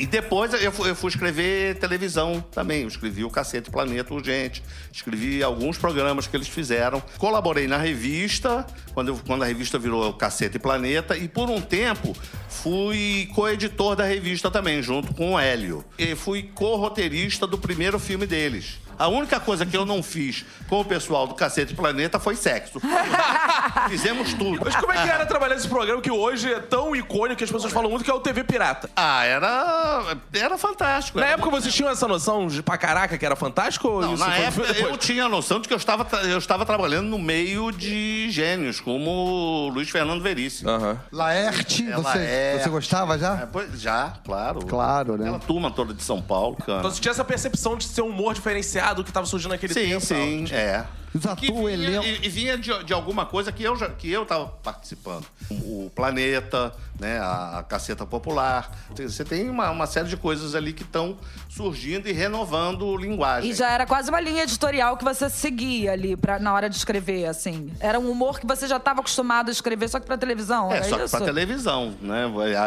[0.00, 2.82] E depois eu fui, eu fui escrever televisão também.
[2.82, 4.62] Eu escrevi o Cacete Planeta Urgente.
[4.90, 7.02] Escrevi alguns programas que eles fizeram.
[7.18, 11.16] Colaborei na revista, quando, eu- quando a revista virou Cacete Planeta.
[11.18, 12.16] E por um tempo
[12.48, 15.84] fui co-editor da revista também, junto com o Hélio.
[15.98, 18.78] E fui co-roteirista do primeiro filme deles.
[19.00, 22.78] A única coisa que eu não fiz com o pessoal do Cacete Planeta foi sexo.
[23.88, 24.60] Fizemos tudo.
[24.64, 27.50] Mas como é que era trabalhar nesse programa que hoje é tão icônico que as
[27.50, 28.90] pessoas falam muito que é o TV Pirata?
[28.94, 31.18] Ah, era, era fantástico.
[31.18, 33.88] Na Era época vocês tinham essa noção de pra caraca que era fantástico?
[33.88, 34.90] Ou Não, isso na foi- época depois?
[34.92, 38.80] eu tinha a noção de que eu estava, eu estava trabalhando no meio de gênios,
[38.80, 40.70] como o Luiz Fernando Veríssimo.
[40.70, 40.98] Aham.
[41.10, 42.62] Laerte, É, você, Laerte.
[42.64, 43.48] você gostava É, já?
[43.50, 44.60] pois- já, claro.
[44.66, 45.24] Claro, né?
[45.24, 46.80] Aquela turma toda de São Paulo, cara.
[46.80, 49.88] Então você tinha essa percepção de ser um humor diferenciado que tava surgindo naquele sim,
[49.88, 50.00] tempo.
[50.00, 50.84] sim, é.
[51.14, 52.04] Os Que atores, o elenco.
[52.06, 55.26] e, e vinha de, de alguma coisa que eu já, que eu estava participando.
[55.50, 58.70] O, Planeta, né, a, a Caceta Popular.
[58.94, 61.18] Você tem uma, uma série de coisas ali que estão
[61.48, 63.50] surgindo e renovando linguagem.
[63.50, 66.76] E já era quase uma linha editorial que você seguia ali pra, na hora de
[66.76, 67.72] escrever, assim.
[67.80, 70.70] Era um humor que você já estava acostumado a escrever, só que pra televisão.
[70.70, 71.16] É, era só que isso?
[71.16, 72.26] pra televisão, né?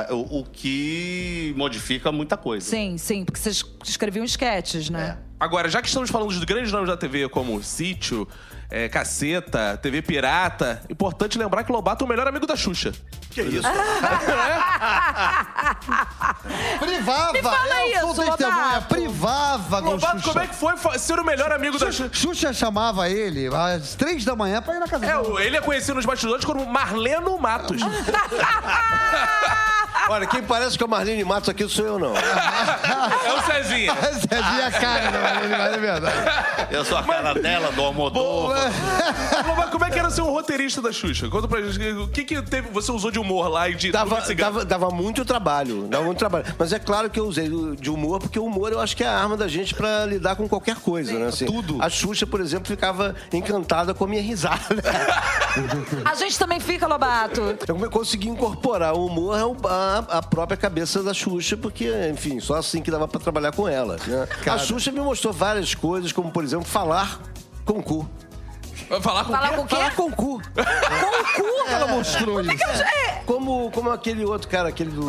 [0.09, 2.67] O, o que modifica muita coisa.
[2.69, 5.17] Sim, sim, porque vocês escreviam esquetes, né?
[5.29, 5.33] É.
[5.39, 8.25] Agora, já que estamos falando dos grandes nomes da TV, como Sítio,
[8.69, 12.91] é, Caceta, TV Pirata, importante lembrar que Lobato é o melhor amigo da Xuxa.
[13.29, 13.67] Que isso?
[16.79, 17.33] Privava!
[17.33, 18.87] Me fala eu isso, sou testemunha, Lobato.
[18.87, 20.29] privava com Lobato, Xuxa.
[20.31, 22.27] como é que foi ser o melhor amigo da Xuxa, Xuxa?
[22.27, 25.27] Xuxa chamava ele às três da manhã pra ir na casa É, dela.
[25.29, 27.81] o- ele é conhecido nos bastidores como Marleno Matos.
[30.09, 32.13] Olha, quem parece com a Marlene Matos aqui sou eu, não.
[32.15, 33.93] é o Cezinha.
[33.93, 36.15] Você a cara, não, mas é verdade.
[36.71, 38.71] Eu sou a cara dela, do Almodóvar.
[39.47, 41.29] Lobato, como é que era ser um roteirista da Xuxa?
[41.29, 41.87] Conta pra gente.
[41.99, 45.23] O que, que teve, você usou de humor lá e de Dava, dava, dava muito
[45.23, 46.45] trabalho, dava muito trabalho.
[46.57, 49.03] Mas é claro que eu usei do- de humor, porque o humor eu acho que
[49.03, 51.27] é a arma da gente pra lidar com qualquer coisa, né?
[51.27, 51.77] Assim, tudo.
[51.81, 54.59] A Xuxa, por exemplo, ficava encantada com a minha risada.
[56.05, 57.41] A gente também fica, Lobato.
[57.67, 59.55] Eu consegui incorporar o humor ao-
[60.09, 63.97] à própria cabeça da Xuxa, porque, enfim, só assim que dava pra trabalhar com ela.
[64.07, 64.27] né?
[64.51, 67.19] A Xuxa me mostrou várias coisas, como, por exemplo, falar
[67.65, 68.09] com o cu.
[69.01, 69.57] Falar com Falar quem?
[69.57, 69.75] com o quê?
[69.75, 70.41] Falar com o cu.
[71.23, 71.69] Com o cu?
[71.69, 72.53] Ela mostrou isso.
[73.25, 75.03] Como, como aquele outro cara, aquele do...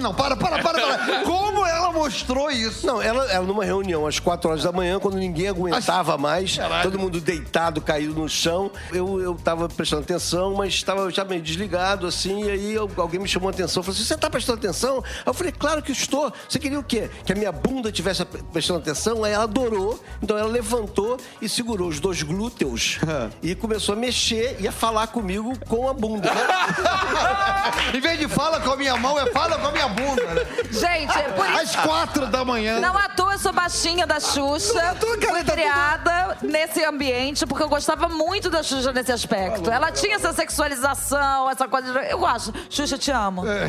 [0.00, 1.22] Não, para, para, para, para.
[1.24, 2.86] Como ela mostrou isso?
[2.86, 6.98] Não, ela, ela numa reunião às 4 horas da manhã, quando ninguém aguentava mais, todo
[6.98, 8.70] mundo deitado, caído no chão.
[8.92, 13.20] Eu, eu tava prestando atenção, mas estava já meio desligado, assim, e aí eu- alguém
[13.20, 13.82] me chamou a atenção.
[13.82, 14.98] Falou assim: você tá prestando atenção?
[14.98, 16.32] Aí eu falei, claro que estou.
[16.48, 17.08] Você queria o quê?
[17.24, 19.22] Que a minha bunda estivesse prestando atenção?
[19.24, 22.98] Aí ela adorou, então ela levantou e segurou os dois glúteos
[23.42, 26.30] e começou a mexer e a falar comigo com a bunda.
[27.94, 30.22] Em vez de fala com a minha mão, é fala com a minha bunda.
[30.34, 30.46] Né?
[30.70, 31.58] Gente, é por isso.
[31.60, 32.78] Às quatro da manhã.
[32.80, 34.94] Não à toa eu sou baixinha da Xuxa.
[34.94, 39.70] Não Fui tá criada nesse ambiente porque eu gostava muito da Xuxa nesse aspecto.
[39.70, 41.92] Ela tinha essa sexualização, essa coisa.
[41.92, 42.52] de- Eu gosto.
[42.68, 43.44] Xuxa, te amo.
[43.46, 43.68] É.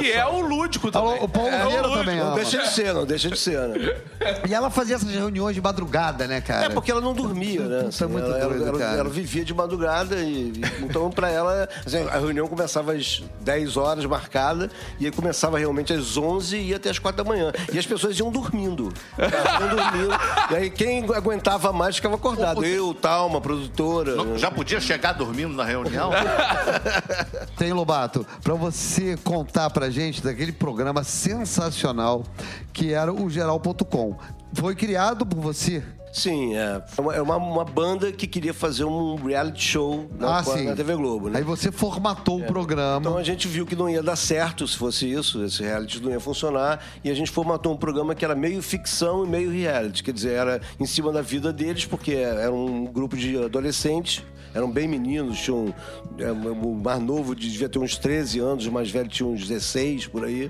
[0.00, 1.22] Que é o lúdico também.
[1.22, 2.34] O Paulo É o também Não ama.
[2.36, 3.96] deixa de ser, não deixa de ser, né?
[4.48, 6.66] E ela fazia essas reuniões de madrugada, né, cara?
[6.66, 7.86] É porque ela não dormia, né?
[7.88, 8.98] Isso é muito ela, ela- doido, ela- cara.
[8.98, 13.76] ela vivia de madrugada e e- então pra ela assim, a reunião começava às 10
[13.76, 17.52] horas marcada e aí começava realmente às 11 e ia até às 4 da manhã.
[17.72, 18.92] E as pessoas iam dormindo.
[19.18, 20.14] Iam dormindo.
[20.50, 22.64] E aí quem aguentava mais ficava acordado.
[22.64, 24.16] Eu, tal, uma produtora.
[24.16, 26.10] Não- Já podia chegar dormindo na reunião?
[27.56, 32.24] Tem, Lobato, pra você contar pra gente daquele programa sensacional
[32.72, 34.16] que era o geral.com.
[34.54, 35.82] Foi criado por você?
[36.14, 36.80] Sim, é.
[36.96, 40.76] É uma, é uma, uma banda que queria fazer um reality show na, ah, na
[40.76, 41.40] TV Globo, né?
[41.40, 43.00] Aí você formatou o programa.
[43.00, 46.12] Então a gente viu que não ia dar certo se fosse isso, esse reality não
[46.12, 50.04] ia funcionar, e a gente formatou um programa que era meio ficção e meio reality,
[50.04, 54.22] quer dizer, era em cima da vida deles, porque era um grupo de adolescentes,
[54.54, 55.74] eram bem meninos, tinham
[56.16, 60.06] é, o mais novo devia ter uns 13 anos, o mais velho tinha uns 16
[60.06, 60.48] por aí.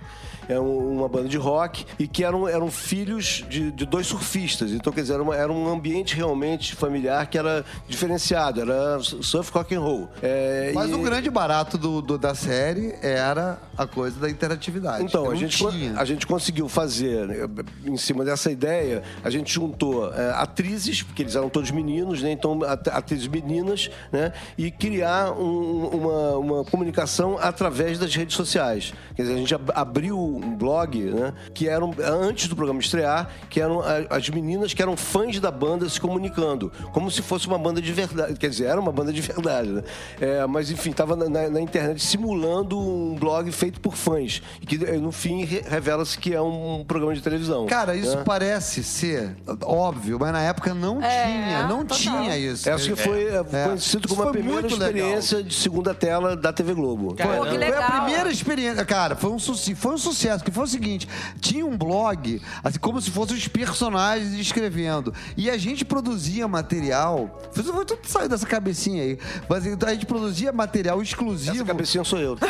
[0.50, 4.70] Um- uma banda de rock e que eram, eram filhos de, de dois surfistas.
[4.72, 8.61] Então, quer dizer, era, uma- era um ambiente realmente familiar que era diferenciado.
[8.61, 10.09] Era surf rock and roll.
[10.22, 15.04] É, Mas e- o grande barato do, do- da série era a coisa da interatividade.
[15.04, 15.94] Então, a gente, tinha.
[15.98, 17.37] a gente conseguiu fazer, né,
[17.85, 22.30] em cima dessa ideia, a gente juntou é, atrizes, porque eles eram todos meninos, né?
[22.33, 24.33] Então, at- atrizes meninas, né?
[24.57, 28.92] E criar um- uma, uma comunicação através das redes sociais.
[29.16, 31.32] Quer dizer, a gente ab- abriu um blog, né?
[31.52, 35.88] Que eram, antes do programa estrear, que eram as meninas que eram fãs da banda
[35.88, 38.34] se comunicando, como se fosse uma banda de verdade.
[38.34, 39.82] Quer dizer, era uma banda de verdade, né?
[40.20, 44.42] É, mas, enfim, estava na, na- na internet simulando um blog feito por fãs.
[44.60, 47.66] E que, eh, no fim, re- revela-se que é um programa de televisão.
[47.66, 48.22] Cara, isso né?
[48.24, 51.96] parece ser óbvio, mas na época não É, tinha, não total.
[51.98, 52.68] tinha isso.
[52.68, 53.64] Essa que foi é, É.
[53.64, 54.88] conhecido como a primeira muito legal.
[54.88, 57.14] experiência de segunda tela da TV Globo.
[57.14, 58.84] Que Foi a primeira experiência.
[58.84, 60.23] Cara, foi um, sucesso, foi um sucesso.
[60.44, 61.08] Que foi o seguinte:
[61.40, 65.12] tinha um blog, assim, como se fossem os personagens escrevendo.
[65.37, 67.40] E a gente produzia material.
[67.52, 69.18] Foi foi tudo saiu dessa cabecinha aí.
[69.48, 71.56] Mas então, a gente produzia material exclusivo.
[71.56, 72.38] Essa cabecinha sou eu.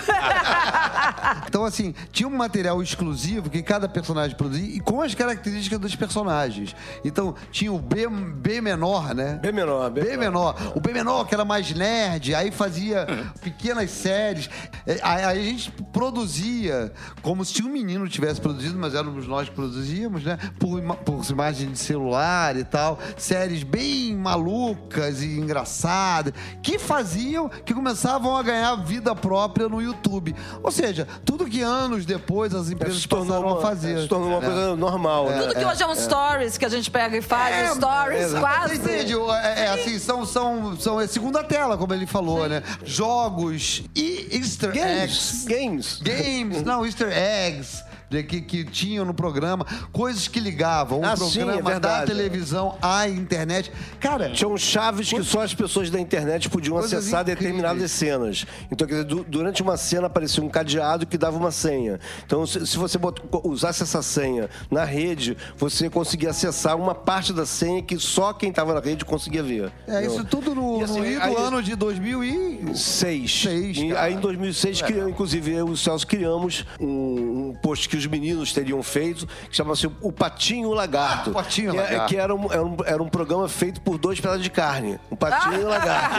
[1.48, 5.94] Então, assim, tinha um material exclusivo que cada personagem produzia e com as características dos
[5.94, 6.74] personagens.
[7.04, 9.38] Então, tinha o B, B menor, né?
[9.40, 10.56] B menor, B B menor.
[10.74, 13.06] O B menor, que era mais nerd, aí fazia
[13.40, 14.50] pequenas séries.
[14.86, 19.54] É, aí a gente produzia como se um menino tivesse produzido, mas éramos nós que
[19.54, 20.38] produzíamos, né?
[20.58, 22.98] Por, ima- por imagens de celular e tal.
[23.16, 30.34] Séries bem malucas e engraçadas, que faziam, que começavam a ganhar vida própria no YouTube.
[30.62, 34.00] Ou seja, tudo que anos depois as empresas se passaram uma, a fazer.
[34.02, 35.42] se tornou uma coisa normal, né?
[35.42, 38.76] Tudo que hoje é um stories que a gente pega e faz, stories, é, quase.
[38.76, 39.14] Você entende?
[39.14, 42.62] É, é assim, são, são, são é segunda tela, como ele falou, né?
[42.84, 45.44] Jogos e easter eggs.
[45.46, 45.98] Games.
[46.00, 46.00] Games.
[46.02, 47.53] Games, não, easter eggs.
[47.54, 47.84] legs
[48.14, 52.02] de- Que, que tinham no programa, coisas que ligavam o Ah, sim, é programa da
[52.04, 53.70] televisão à internet.
[54.00, 57.38] Cara, Tinham chaves que só as pessoas da internet podiam acessar incríveis.
[57.38, 58.46] determinadas cenas.
[58.70, 61.98] Então, quer dizer, du- durante uma cena aparecia um cadeado que dava uma senha.
[62.26, 67.32] Então, se, se você bot- usasse essa senha na rede, você conseguia acessar uma parte
[67.32, 69.72] da senha que só quem estava na rede conseguia ver.
[69.86, 70.24] é isso Entendeu?
[70.24, 72.76] tudo no, E assim, no aí- ano de 2000 e...
[72.76, 73.42] Seis.
[73.42, 74.02] Seis, cara.
[74.02, 78.10] aí em 2006, que, inclusive, eu e o Celso criamos um, um post que os
[78.10, 81.30] meninos teriam feito, que chamava-se O Patinho e o Lagarto.
[81.30, 82.06] Ah, o Patinho e o que, é- Lagarto.
[82.08, 84.98] que era, um, era, um, era um programa feito por dois pedaços de carne.
[85.10, 86.14] Um patinho e o lagarto.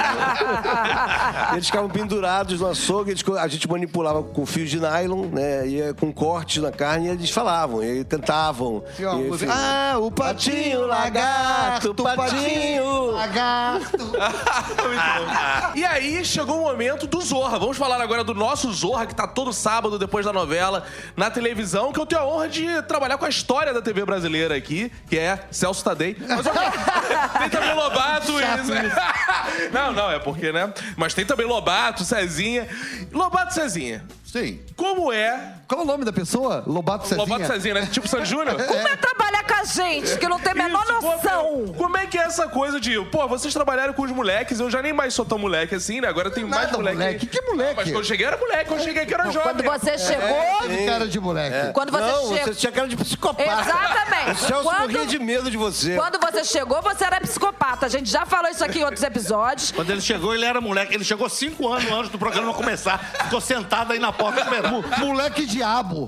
[1.54, 5.68] eles ficavam pendurados no açougue, eles- a gente manipulava com fios de nylon, né?
[5.68, 8.84] Ia com cortes na carne e eles falavam, e cantavam.
[9.00, 9.48] Uma E, enfim.
[9.50, 13.12] Ah, o patinho, lagarto, patinho.
[13.12, 13.98] lagarto.
[15.76, 17.60] E aí chegou o momento do Zorra.
[17.60, 20.84] Vamos falar agora do nosso Zorra, que tá todo sábado depois da novela
[21.16, 24.56] na televisão, que eu tenho a honra de trabalhar com a história da TV brasileira
[24.56, 26.16] aqui, que é Celso Tadei.
[26.20, 26.62] Mas, ok,
[27.40, 28.46] tem também Lobato e...
[29.72, 30.74] Não, não, é porque, né?
[30.96, 32.68] Mas tem também Lobato, Cezinha.
[33.12, 34.60] Lobato e Cezinha, Sim.
[34.76, 35.54] como é...
[35.68, 36.64] Qual o nome da pessoa?
[36.68, 37.26] Lobato Cezinha?
[37.26, 37.88] Lobato Cezinha, né?
[37.92, 38.56] Tipo Sandy Júnior?
[38.68, 41.74] Como é trabalhar com a gente, que não tem a menor Isso, pô, noção?
[41.76, 44.80] Como é que é essa coisa de, pô, vocês trabalharam com os moleques, eu já
[44.82, 46.08] nem mais sou tão moleque assim, né?
[46.08, 46.98] Agora tem mais Nada, moleque.
[46.98, 47.26] moleque.
[47.26, 47.70] Que moleque?
[47.70, 49.42] Não, mas quando eu cheguei era moleque, quando eu cheguei aqui era jovem.
[49.42, 51.74] Quando você chegou, Teve cara de moleque.
[51.74, 52.38] quando você Não, chegou...
[52.38, 53.62] você tinha cara de psicopata.
[53.62, 54.32] Exatamente.
[54.44, 55.96] O Celso Quando- morria de medo de você.
[55.96, 57.88] Quando você chegou, você era psicopata.
[57.88, 59.72] A gente já falou isso aqui em outros episódios.
[59.72, 60.94] Quando ele chegou, ele era moleque.
[60.94, 63.00] Ele chegou cinco anos antes do programa começar.
[63.24, 65.00] Ficou sentado aí na porta esperando.
[65.00, 66.08] Moleque diabo.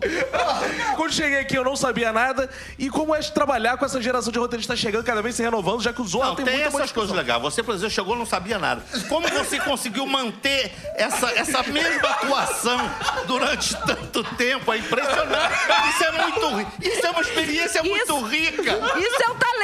[0.95, 2.49] Quando cheguei aqui eu não sabia nada.
[2.77, 5.91] E como é trabalhar com essa geração de roteiristas chegando cada vez se renovando, já
[5.93, 7.41] que o Zorra Não, tem, tem, muita essas coisas legais.
[7.41, 8.84] Você, por exemplo, chegou e não sabia nada.
[9.10, 12.80] Como você conseguiu manter essa, essa mesma atuação
[13.25, 14.71] durante tanto tempo?
[14.71, 15.56] É impressionante.
[15.89, 18.71] Isso é muito Isso é uma experiência muito Isso- rica.
[18.97, 19.56] Isso é um talento!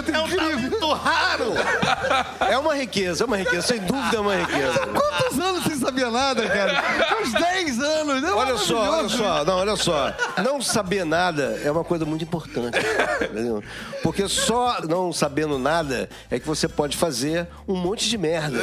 [0.00, 0.36] Isso é um talento!
[0.36, 0.70] Talento É um incrível.
[0.80, 1.54] talento raro.
[2.50, 4.86] É uma riqueza, é uma riqueza, sem dúvida é uma riqueza.
[4.86, 6.82] Quantos anos sem saber nada, cara?
[7.22, 8.22] Uns 10 anos.
[8.22, 10.12] É Olha só, olha só, não, olha só.
[10.42, 12.78] Não saber nada é uma coisa muito importante.
[13.22, 13.62] entendeu?
[14.02, 18.58] Porque só não sabendo nada é que você pode fazer um monte de merda.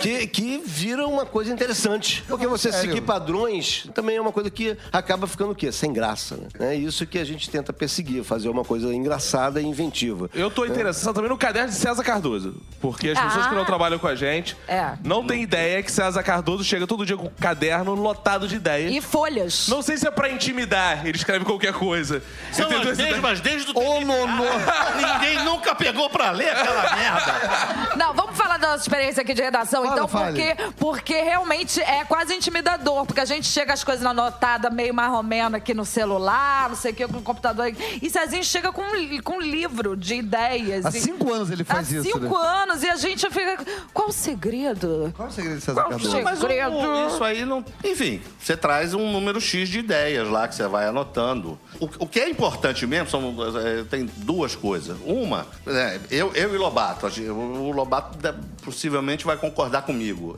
[0.00, 2.22] Que, que vira uma coisa interessante.
[2.28, 2.88] Porque você Sério?
[2.90, 5.70] seguir padrões também é uma coisa que acaba ficando o quê?
[5.72, 6.36] Sem graça.
[6.58, 6.72] Né?
[6.72, 10.28] É isso que a gente tenta perseguir, fazer uma coisa engraçada e inventiva.
[10.34, 12.54] Eu tô interessado também no caderno de César Cardoso.
[12.80, 13.48] Porque as pessoas Ah.
[13.48, 14.92] que não trabalham com a gente É.
[15.04, 18.92] não têm ideia que César Cardoso chega todo dia com um caderno lotado de ideias.
[18.92, 19.68] E folhas.
[19.68, 22.22] Não sei se é pra intimidar, ele escreve qualquer coisa.
[22.52, 24.44] São as mesmas desde o Ô, nonô.
[24.96, 27.94] Ninguém nunca pegou pra ler aquela merda.
[27.96, 30.54] Não, vamos falar da nossa experiência aqui de redação, Fala, então, fale.
[30.54, 35.12] porque, porque realmente é quase intimidador, porque a gente chega as coisas anotadas meio mais
[35.12, 37.72] ou menos aqui no celular, não sei o que, com o computador.
[38.02, 40.84] E Cezinho chega com, um com um livro de ideias.
[40.86, 42.46] Há e- cinco anos ele faz Há isso, cinco né?
[42.46, 43.64] anos, e a gente fica.
[43.92, 45.12] Qual o segredo?
[45.16, 46.10] Qual é o segredo de César Qual o Cardoso?
[46.10, 46.24] segredo?
[46.24, 47.06] Mas o- Segredo.
[47.08, 47.64] isso aí não.
[47.82, 51.58] Enfim, você traz um número X de ideias lá que você vai anotando.
[51.80, 54.96] O, o que é importante mesmo são, é, tem duas coisas.
[55.04, 58.18] Uma, é, eu, eu e Lobato, o Lobato
[58.62, 60.36] possivelmente vai concordar comigo.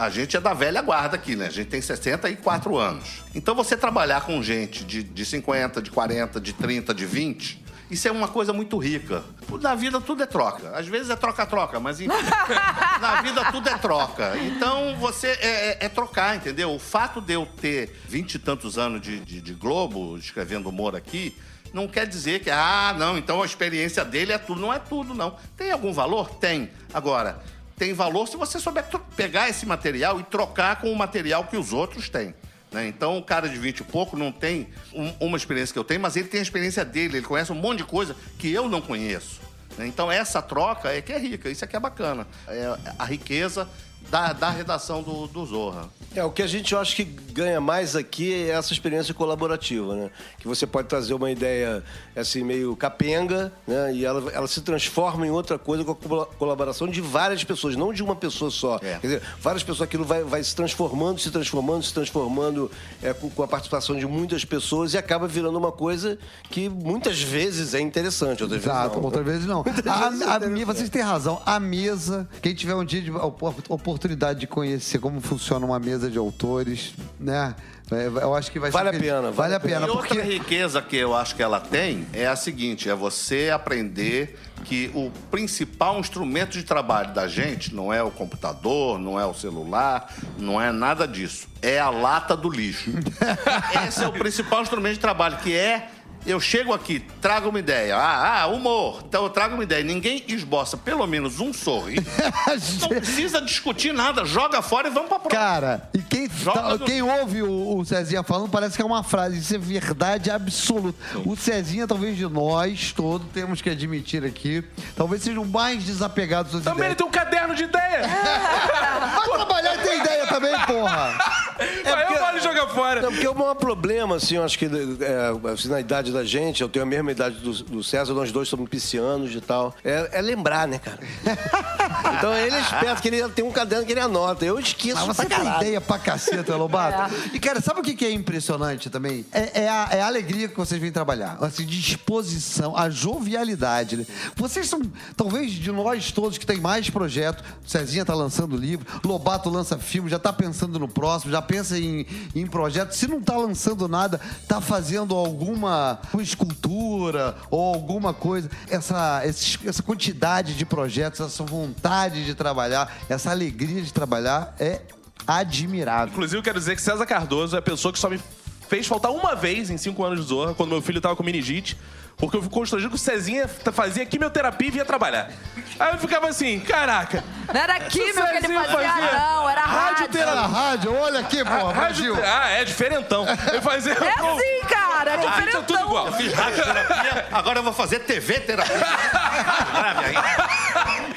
[0.00, 1.46] A gente é da velha guarda aqui, né?
[1.46, 3.22] A gente tem 64 anos.
[3.34, 7.59] Então você trabalhar com gente de, de 50, de 40, de 30, de 20.
[7.90, 9.24] Isso é uma coisa muito rica.
[9.60, 10.70] Na vida tudo é troca.
[10.76, 12.12] Às vezes é troca-troca, mas enfim.
[13.00, 14.36] na vida tudo é troca.
[14.38, 16.72] Então você é, é- é trocar, entendeu?
[16.74, 20.94] O fato de eu ter vinte e tantos anos de, de- de Globo, escrevendo humor
[20.94, 21.36] aqui,
[21.72, 24.60] não quer dizer que, ah, não, então a experiência dele é tudo.
[24.60, 25.36] Não é tudo, não.
[25.56, 26.30] Tem algum valor?
[26.36, 26.70] Tem.
[26.94, 27.40] Agora,
[27.76, 28.84] tem valor se você souber
[29.16, 32.34] pegar esse material e trocar com o material que os outros têm.
[32.72, 32.86] Né?
[32.86, 36.00] Então, o cara de 20 e pouco não tem um- uma experiência que eu tenho,
[36.00, 38.80] mas ele tem a experiência dele, ele conhece um monte de coisa que eu não
[38.80, 39.40] conheço.
[39.78, 39.86] né?
[39.86, 42.26] Então, essa troca é que é rica, isso aqui é bacana.
[42.48, 43.68] É a riqueza
[44.10, 45.88] da, da redação do, do Zorra.
[46.14, 49.94] É, o que a gente eu acho que ganha mais aqui é essa experiência colaborativa,
[49.94, 50.10] né?
[50.40, 51.84] Que você pode trazer uma ideia
[52.16, 53.94] assim meio capenga, né?
[53.94, 57.92] E ela, ela se transforma em outra coisa com a colaboração de várias pessoas, não
[57.92, 58.76] de uma pessoa só.
[58.82, 58.98] É.
[58.98, 62.68] Quer dizer, várias pessoas, aquilo vai, vai se transformando, se transformando, se transformando
[63.00, 66.18] é, com, com a participação de muitas pessoas e acaba virando uma coisa
[66.50, 69.04] que muitas vezes é interessante, outras Exato, vezes não.
[69.04, 69.62] outra vez não.
[69.62, 71.40] vezes A, a, é vocês têm razão.
[71.46, 73.54] A mesa, quem tiver um dia de opor-
[74.00, 77.54] oportunidade de conhecer como funciona uma mesa de autores, né?
[77.92, 79.86] é, Eu acho que vai Vale ser a pena, Vale, vale a a pena.
[79.86, 83.50] E outra porque riqueza que eu acho que ela tem é a seguinte: é você
[83.52, 89.26] aprender que o principal instrumento de trabalho da gente não é o computador, não é
[89.26, 91.46] o celular, não é nada disso.
[91.60, 92.90] É a lata do lixo.
[93.86, 95.90] Esse é o principal instrumento de trabalho, que é.
[96.26, 97.96] Eu chego aqui, trago uma ideia.
[97.96, 99.02] Ah, ah, humor.
[99.08, 99.82] Então eu trago uma ideia.
[99.82, 102.04] Ninguém esboça pelo menos um sorriso.
[102.82, 104.24] Não precisa discutir nada.
[104.26, 105.42] Joga fora e vamos pra próxima.
[105.42, 109.38] Cara, e quem, tá- quem ouve o, o Cezinha falando parece que é uma frase.
[109.38, 110.98] Isso é verdade absoluta.
[111.24, 114.62] O Cezinha, talvez de nós todos, temos que admitir aqui,
[114.94, 116.96] talvez seja o mais desapegado das Também ele ideias.
[116.98, 118.02] tem um caderno de ideia.
[119.16, 121.49] Vai trabalhar e tem ideia também, porra!
[121.60, 123.02] Aí eu vale jogar fora.
[123.02, 126.62] Não, porque o maior problema, assim, eu acho que é, assim, na idade da gente,
[126.62, 130.10] eu tenho a mesma idade do, do César, nós dois somos piscianos e tal, é,
[130.12, 130.98] é lembrar, né, cara?
[132.16, 134.44] então ele é esperto, que ele tem um caderno que ele anota.
[134.44, 137.14] Eu esqueço Mas você pra tem ideia pra caceta, Lobato.
[137.32, 139.24] E, cara, sabe o que que é impressionante também?
[139.32, 141.38] É, é a, é a alegria que vocês vêm trabalhar.
[141.40, 143.98] Assim, disposição, a jovialidade.
[143.98, 144.06] Né?
[144.34, 144.80] Vocês são,
[145.16, 147.42] talvez, de nós todos que tem mais projeto.
[147.66, 152.06] Cezinha tá lançando livro, Lobato lança filme, já tá pensando no próximo, já pensa em,
[152.32, 152.92] em projeto.
[152.92, 158.48] Se não tá lançando nada, tá fazendo alguma escultura ou alguma coisa.
[158.68, 164.80] Essa, essa quantidade de projetos, essa vontade de trabalhar, essa alegria de trabalhar é
[165.26, 166.12] admirável.
[166.12, 168.20] Inclusive, eu quero dizer que César Cardoso é a pessoa que só me
[168.68, 171.76] fez faltar uma vez em cinco anos de Zorra, quando meu filho tava com meningite.
[172.20, 175.30] Porque eu fico constrangido que o Cezinha fazia quimioterapia e vinha trabalhar.
[175.78, 177.24] Aí eu ficava assim, caraca.
[177.52, 180.20] Não era químico que ele Cezinha fazia, fazia não, era rádio.
[180.20, 182.18] Era rádio, olha aqui, porra, Rádio-.
[182.22, 183.26] Ah, é diferentão.
[183.52, 183.92] Eu fazia.
[183.94, 185.86] É assim, cara, é Pronto, é tudo diferentão.
[185.86, 186.06] igual.
[186.08, 188.76] Eu fiz radioterapia, agora eu vou fazer TV terapia.
[188.76, 190.14] Grave aí.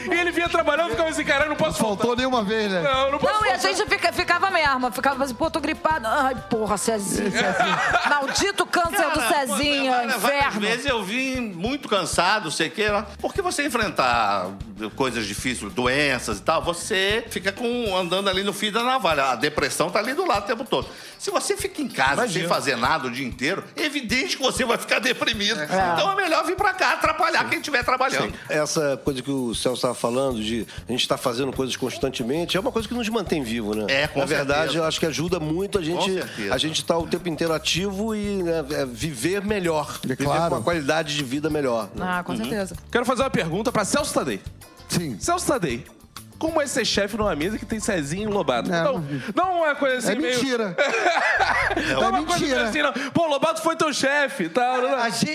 [0.09, 1.93] E ele vinha trabalhando e ficava assim, caralho, não posso faltar.
[1.97, 2.81] Faltou nenhuma vez, né?
[2.81, 3.73] Não, não posso Não, e a faltar.
[3.75, 6.07] gente fica- ficava mesmo, ficava assim, pô, tô gripado.
[6.07, 7.55] Ai, porra, Cezinha.
[8.09, 10.59] Maldito câncer do Cara, Cezinha, várias- Várias inferno.
[10.61, 13.06] vezes eu vim muito cansado, sei que.
[13.19, 14.51] Porque você enfrentar
[14.91, 19.26] coisas difíceis, doenças e tal, você fica com, andando ali no fio da navalha.
[19.32, 20.88] A depressão tá ali do lado o tempo todo.
[21.17, 24.65] Se você fica em casa sem fazer nada o dia inteiro, é evidente que você
[24.65, 25.60] vai ficar deprimido.
[25.63, 28.34] Então é melhor vir pra cá atrapalhar quem estiver trabalhando.
[28.50, 32.60] Essa coisa que o Celso estava falando, de a gente estar fazendo coisas constantemente, é
[32.60, 33.86] uma coisa que nos mantém vivo, né?
[33.88, 34.78] É, com Na verdade, certeza.
[34.80, 36.12] eu acho que ajuda muito a gente
[36.52, 40.00] a gente estar o tempo inteiro ativo e né, é, viver melhor.
[40.04, 40.50] É viver claro.
[40.50, 41.89] com uma qualidade de vida melhor.
[41.96, 42.06] né?
[42.06, 42.76] Ah, com certeza.
[42.91, 44.41] Quero fazer uma pergunta pra Celso Tadei.
[44.93, 45.17] Sim.
[46.43, 48.69] Como é ser chefe numa mesa que tem Cezinho e Lobato?
[48.69, 49.01] É, não,
[49.34, 50.36] não uma coisa assim É meio...
[50.36, 50.75] mentira.
[51.93, 52.69] Não é uma coisa mentira.
[52.69, 52.93] assim, não.
[53.12, 54.75] Pô, Lobato foi teu chefe, tá?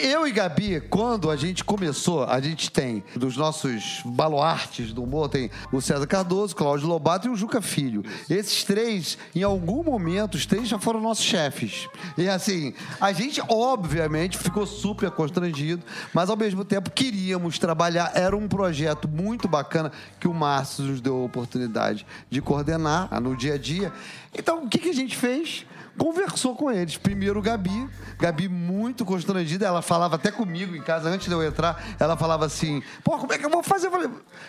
[0.03, 5.29] Eu e Gabi, quando a gente começou, a gente tem dos nossos baluartes do humor,
[5.29, 8.05] tem o César Cardoso, Cláudio Lobato e o Juca Filho.
[8.31, 11.89] Esses três, em algum momento, os três já foram nossos chefes.
[12.17, 18.13] E assim, a gente, obviamente, ficou super constrangido, mas ao mesmo tempo queríamos trabalhar.
[18.15, 19.91] Era um projeto muito bacana
[20.21, 23.93] que o Márcio nos deu a oportunidade de coordenar no dia a dia.
[24.37, 25.65] Então, o que, que a gente fez?
[25.99, 26.97] Conversou com eles.
[26.97, 27.89] Primeiro, Gabi.
[28.19, 29.67] Gabi muito constrangida.
[29.67, 31.83] Ela falava até comigo em casa, antes de eu entrar.
[31.99, 33.89] Ela falava assim: pô, como é que eu vou fazer?
[33.89, 34.09] Eu falei,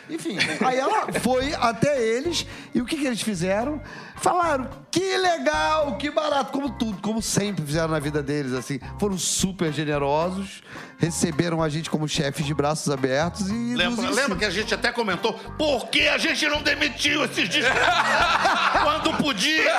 [0.10, 2.46] Enfim, aí ela foi até eles.
[2.74, 3.82] E o que, que eles fizeram?
[4.18, 6.52] Falaram: que legal, que barato.
[6.52, 8.54] Como tudo, como sempre fizeram na vida deles.
[8.54, 8.80] assim.
[9.00, 10.62] Foram super generosos.
[10.98, 13.50] Receberam a gente como chefes de braços abertos.
[13.50, 17.48] E Lembra, lembra que a gente até comentou por que a gente não demitiu esses
[17.48, 19.74] desgraçados quando podia?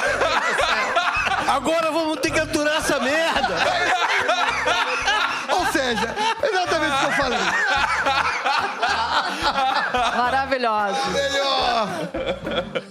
[1.49, 3.57] Agora vamos ter que aturar essa merda.
[5.49, 7.39] Ou seja, exatamente o que eu falei.
[10.17, 11.11] Maravilhoso.
[11.11, 11.89] Melhor.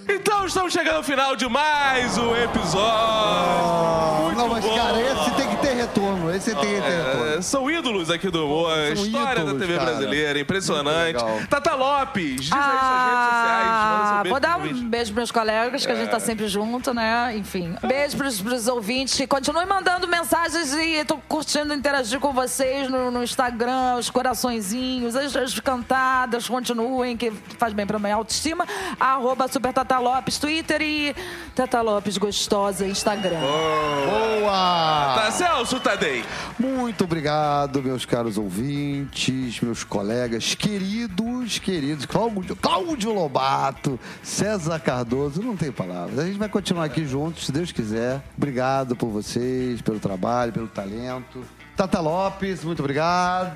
[0.08, 4.24] Então estamos chegando ao final de mais um episódio.
[4.24, 4.76] Muito Não, mas bom.
[4.76, 6.34] cara, esse tem que ter retorno.
[6.36, 7.26] Esse tem que ter retorno.
[7.38, 9.92] É, são ídolos aqui do humor, São história ídolos, da TV cara.
[9.92, 11.24] brasileira, impressionante.
[11.50, 14.22] Tata Lopes, diz aí suas redes Ah, sociais.
[14.24, 17.36] beijo vou dar um beijo pros meus colegas, que a gente tá sempre junto, né?
[17.36, 17.76] Enfim.
[17.86, 23.12] Beijo pros, pros ouvintes que continuem mandando mensagens e tô curtindo interagir com vocês no,
[23.12, 28.66] no Instagram, os coraçõezinhos, as, as cantadas, continuem, que faz bem pra minha autoestima.
[29.00, 31.16] Arroba Super Tata Lopes, Twitter e
[31.54, 33.40] Tata Lopes Gostosa, Instagram.
[33.40, 35.16] Boa!
[35.16, 36.24] Tá, Celso Tadei.
[36.58, 42.06] Muito obrigado, meus caros ouvintes, meus colegas queridos, queridos.
[42.06, 46.18] Cláudio, Cláudio Lobato, César Cardoso, não tem palavras.
[46.18, 48.22] A gente vai continuar aqui juntos, se Deus quiser.
[48.38, 51.44] Obrigado por vocês, pelo trabalho, pelo talento.
[51.80, 53.54] Tata Lopes, muito obrigado.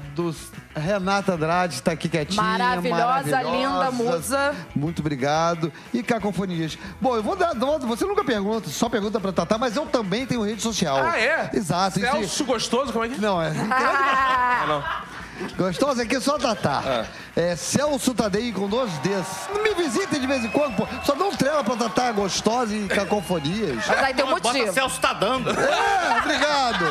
[0.74, 2.42] Renata Andrade está aqui quietinha.
[2.42, 4.56] Maravilhosa, linda musa.
[4.74, 5.74] Muito obrigado.
[5.94, 6.78] E Cacofonias.
[7.02, 7.54] Bom, eu vou dar.
[7.54, 11.00] Você nunca pergunta, só pergunta pra Tatá, mas eu também tenho rede social.
[11.04, 11.50] Ah, é?
[11.54, 12.00] Exato.
[12.00, 13.18] Celso Gostoso, como é que é?
[13.18, 13.52] Não, é.
[13.70, 15.13] Ah, não.
[15.58, 17.06] Gostoso aqui é só Tatá.
[17.36, 19.26] É Celso Tadei com dois Ds.
[19.54, 20.88] Não me visitem de vez em quando, pô.
[21.04, 23.86] Só dá um trela pra Tatá gostosa e cacofonias.
[23.88, 24.74] Mas aí tem um Bota motivo.
[24.74, 25.50] Celso tá dando.
[25.50, 26.86] É, obrigado.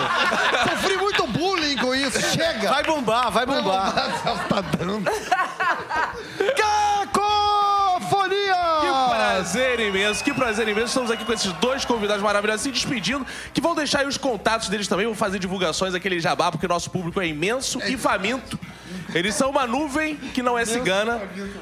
[0.71, 2.21] Sofri muito bullying com isso.
[2.33, 2.71] Chega.
[2.71, 3.93] Vai bombar, vai bombar.
[4.23, 5.03] Celso tá dando.
[6.57, 8.55] Cacofonia!
[8.81, 8.87] Que
[9.43, 10.87] prazer imenso, que prazer imenso.
[10.87, 14.69] Estamos aqui com esses dois convidados maravilhosos se despedindo, que vão deixar aí os contatos
[14.69, 18.57] deles também, vão fazer divulgações aquele jabá, porque o nosso público é imenso e faminto.
[19.15, 21.21] Eles são uma nuvem que não é cigana,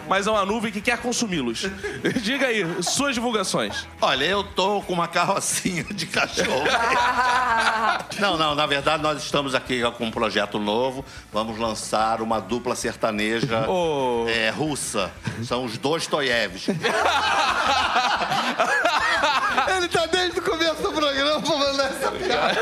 [0.08, 1.66] mas é uma nuvem que quer consumi-los.
[2.22, 3.86] Diga aí, suas divulgações.
[4.00, 6.64] Olha, eu tô com uma carrocinha de cachorro.
[8.18, 11.04] Não, não, na verdade nós estamos aqui com um projeto novo.
[11.32, 14.26] Vamos lançar uma dupla sertaneja Oh.
[14.28, 15.10] é, russa.
[15.44, 16.66] São os dois Toyevs.
[19.76, 22.60] Ele tá desde o começo do programa mandar essa piada.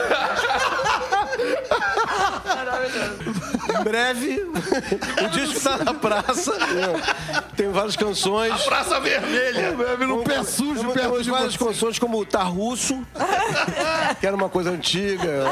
[3.80, 4.40] Em breve,
[5.24, 6.52] o disco tá na praça.
[7.56, 8.62] Tem várias canções.
[8.62, 9.72] Praça Vermelha.
[9.72, 11.64] Bebe no pé sujo, temos de várias você.
[11.64, 13.00] canções como Tá Russo,
[14.20, 15.44] que era uma coisa antiga.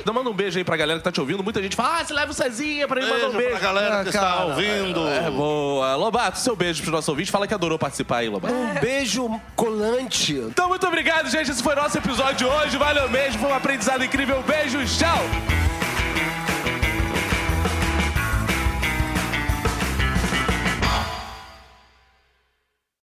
[0.00, 1.42] Então manda um beijo aí pra galera que tá te ouvindo.
[1.42, 3.50] Muita gente fala, ah, você leva o Cezinha pra ele mandar um Beijo beijo.
[3.58, 4.46] pra galera que Ah, está cara.
[4.46, 5.08] ouvindo.
[5.08, 5.94] É boa.
[5.96, 7.30] Lobato, seu beijo pros nossos ouvintes.
[7.30, 8.52] Fala que adorou participar aí, Lobato.
[8.54, 10.34] Um beijo colante.
[10.34, 11.50] Então, muito obrigado, gente.
[11.50, 12.76] Esse foi nosso episódio de hoje.
[12.76, 13.40] Valeu mesmo.
[13.40, 14.42] Foi um aprendizado incrível.
[14.42, 14.96] Beijos.
[14.98, 15.18] Tchau.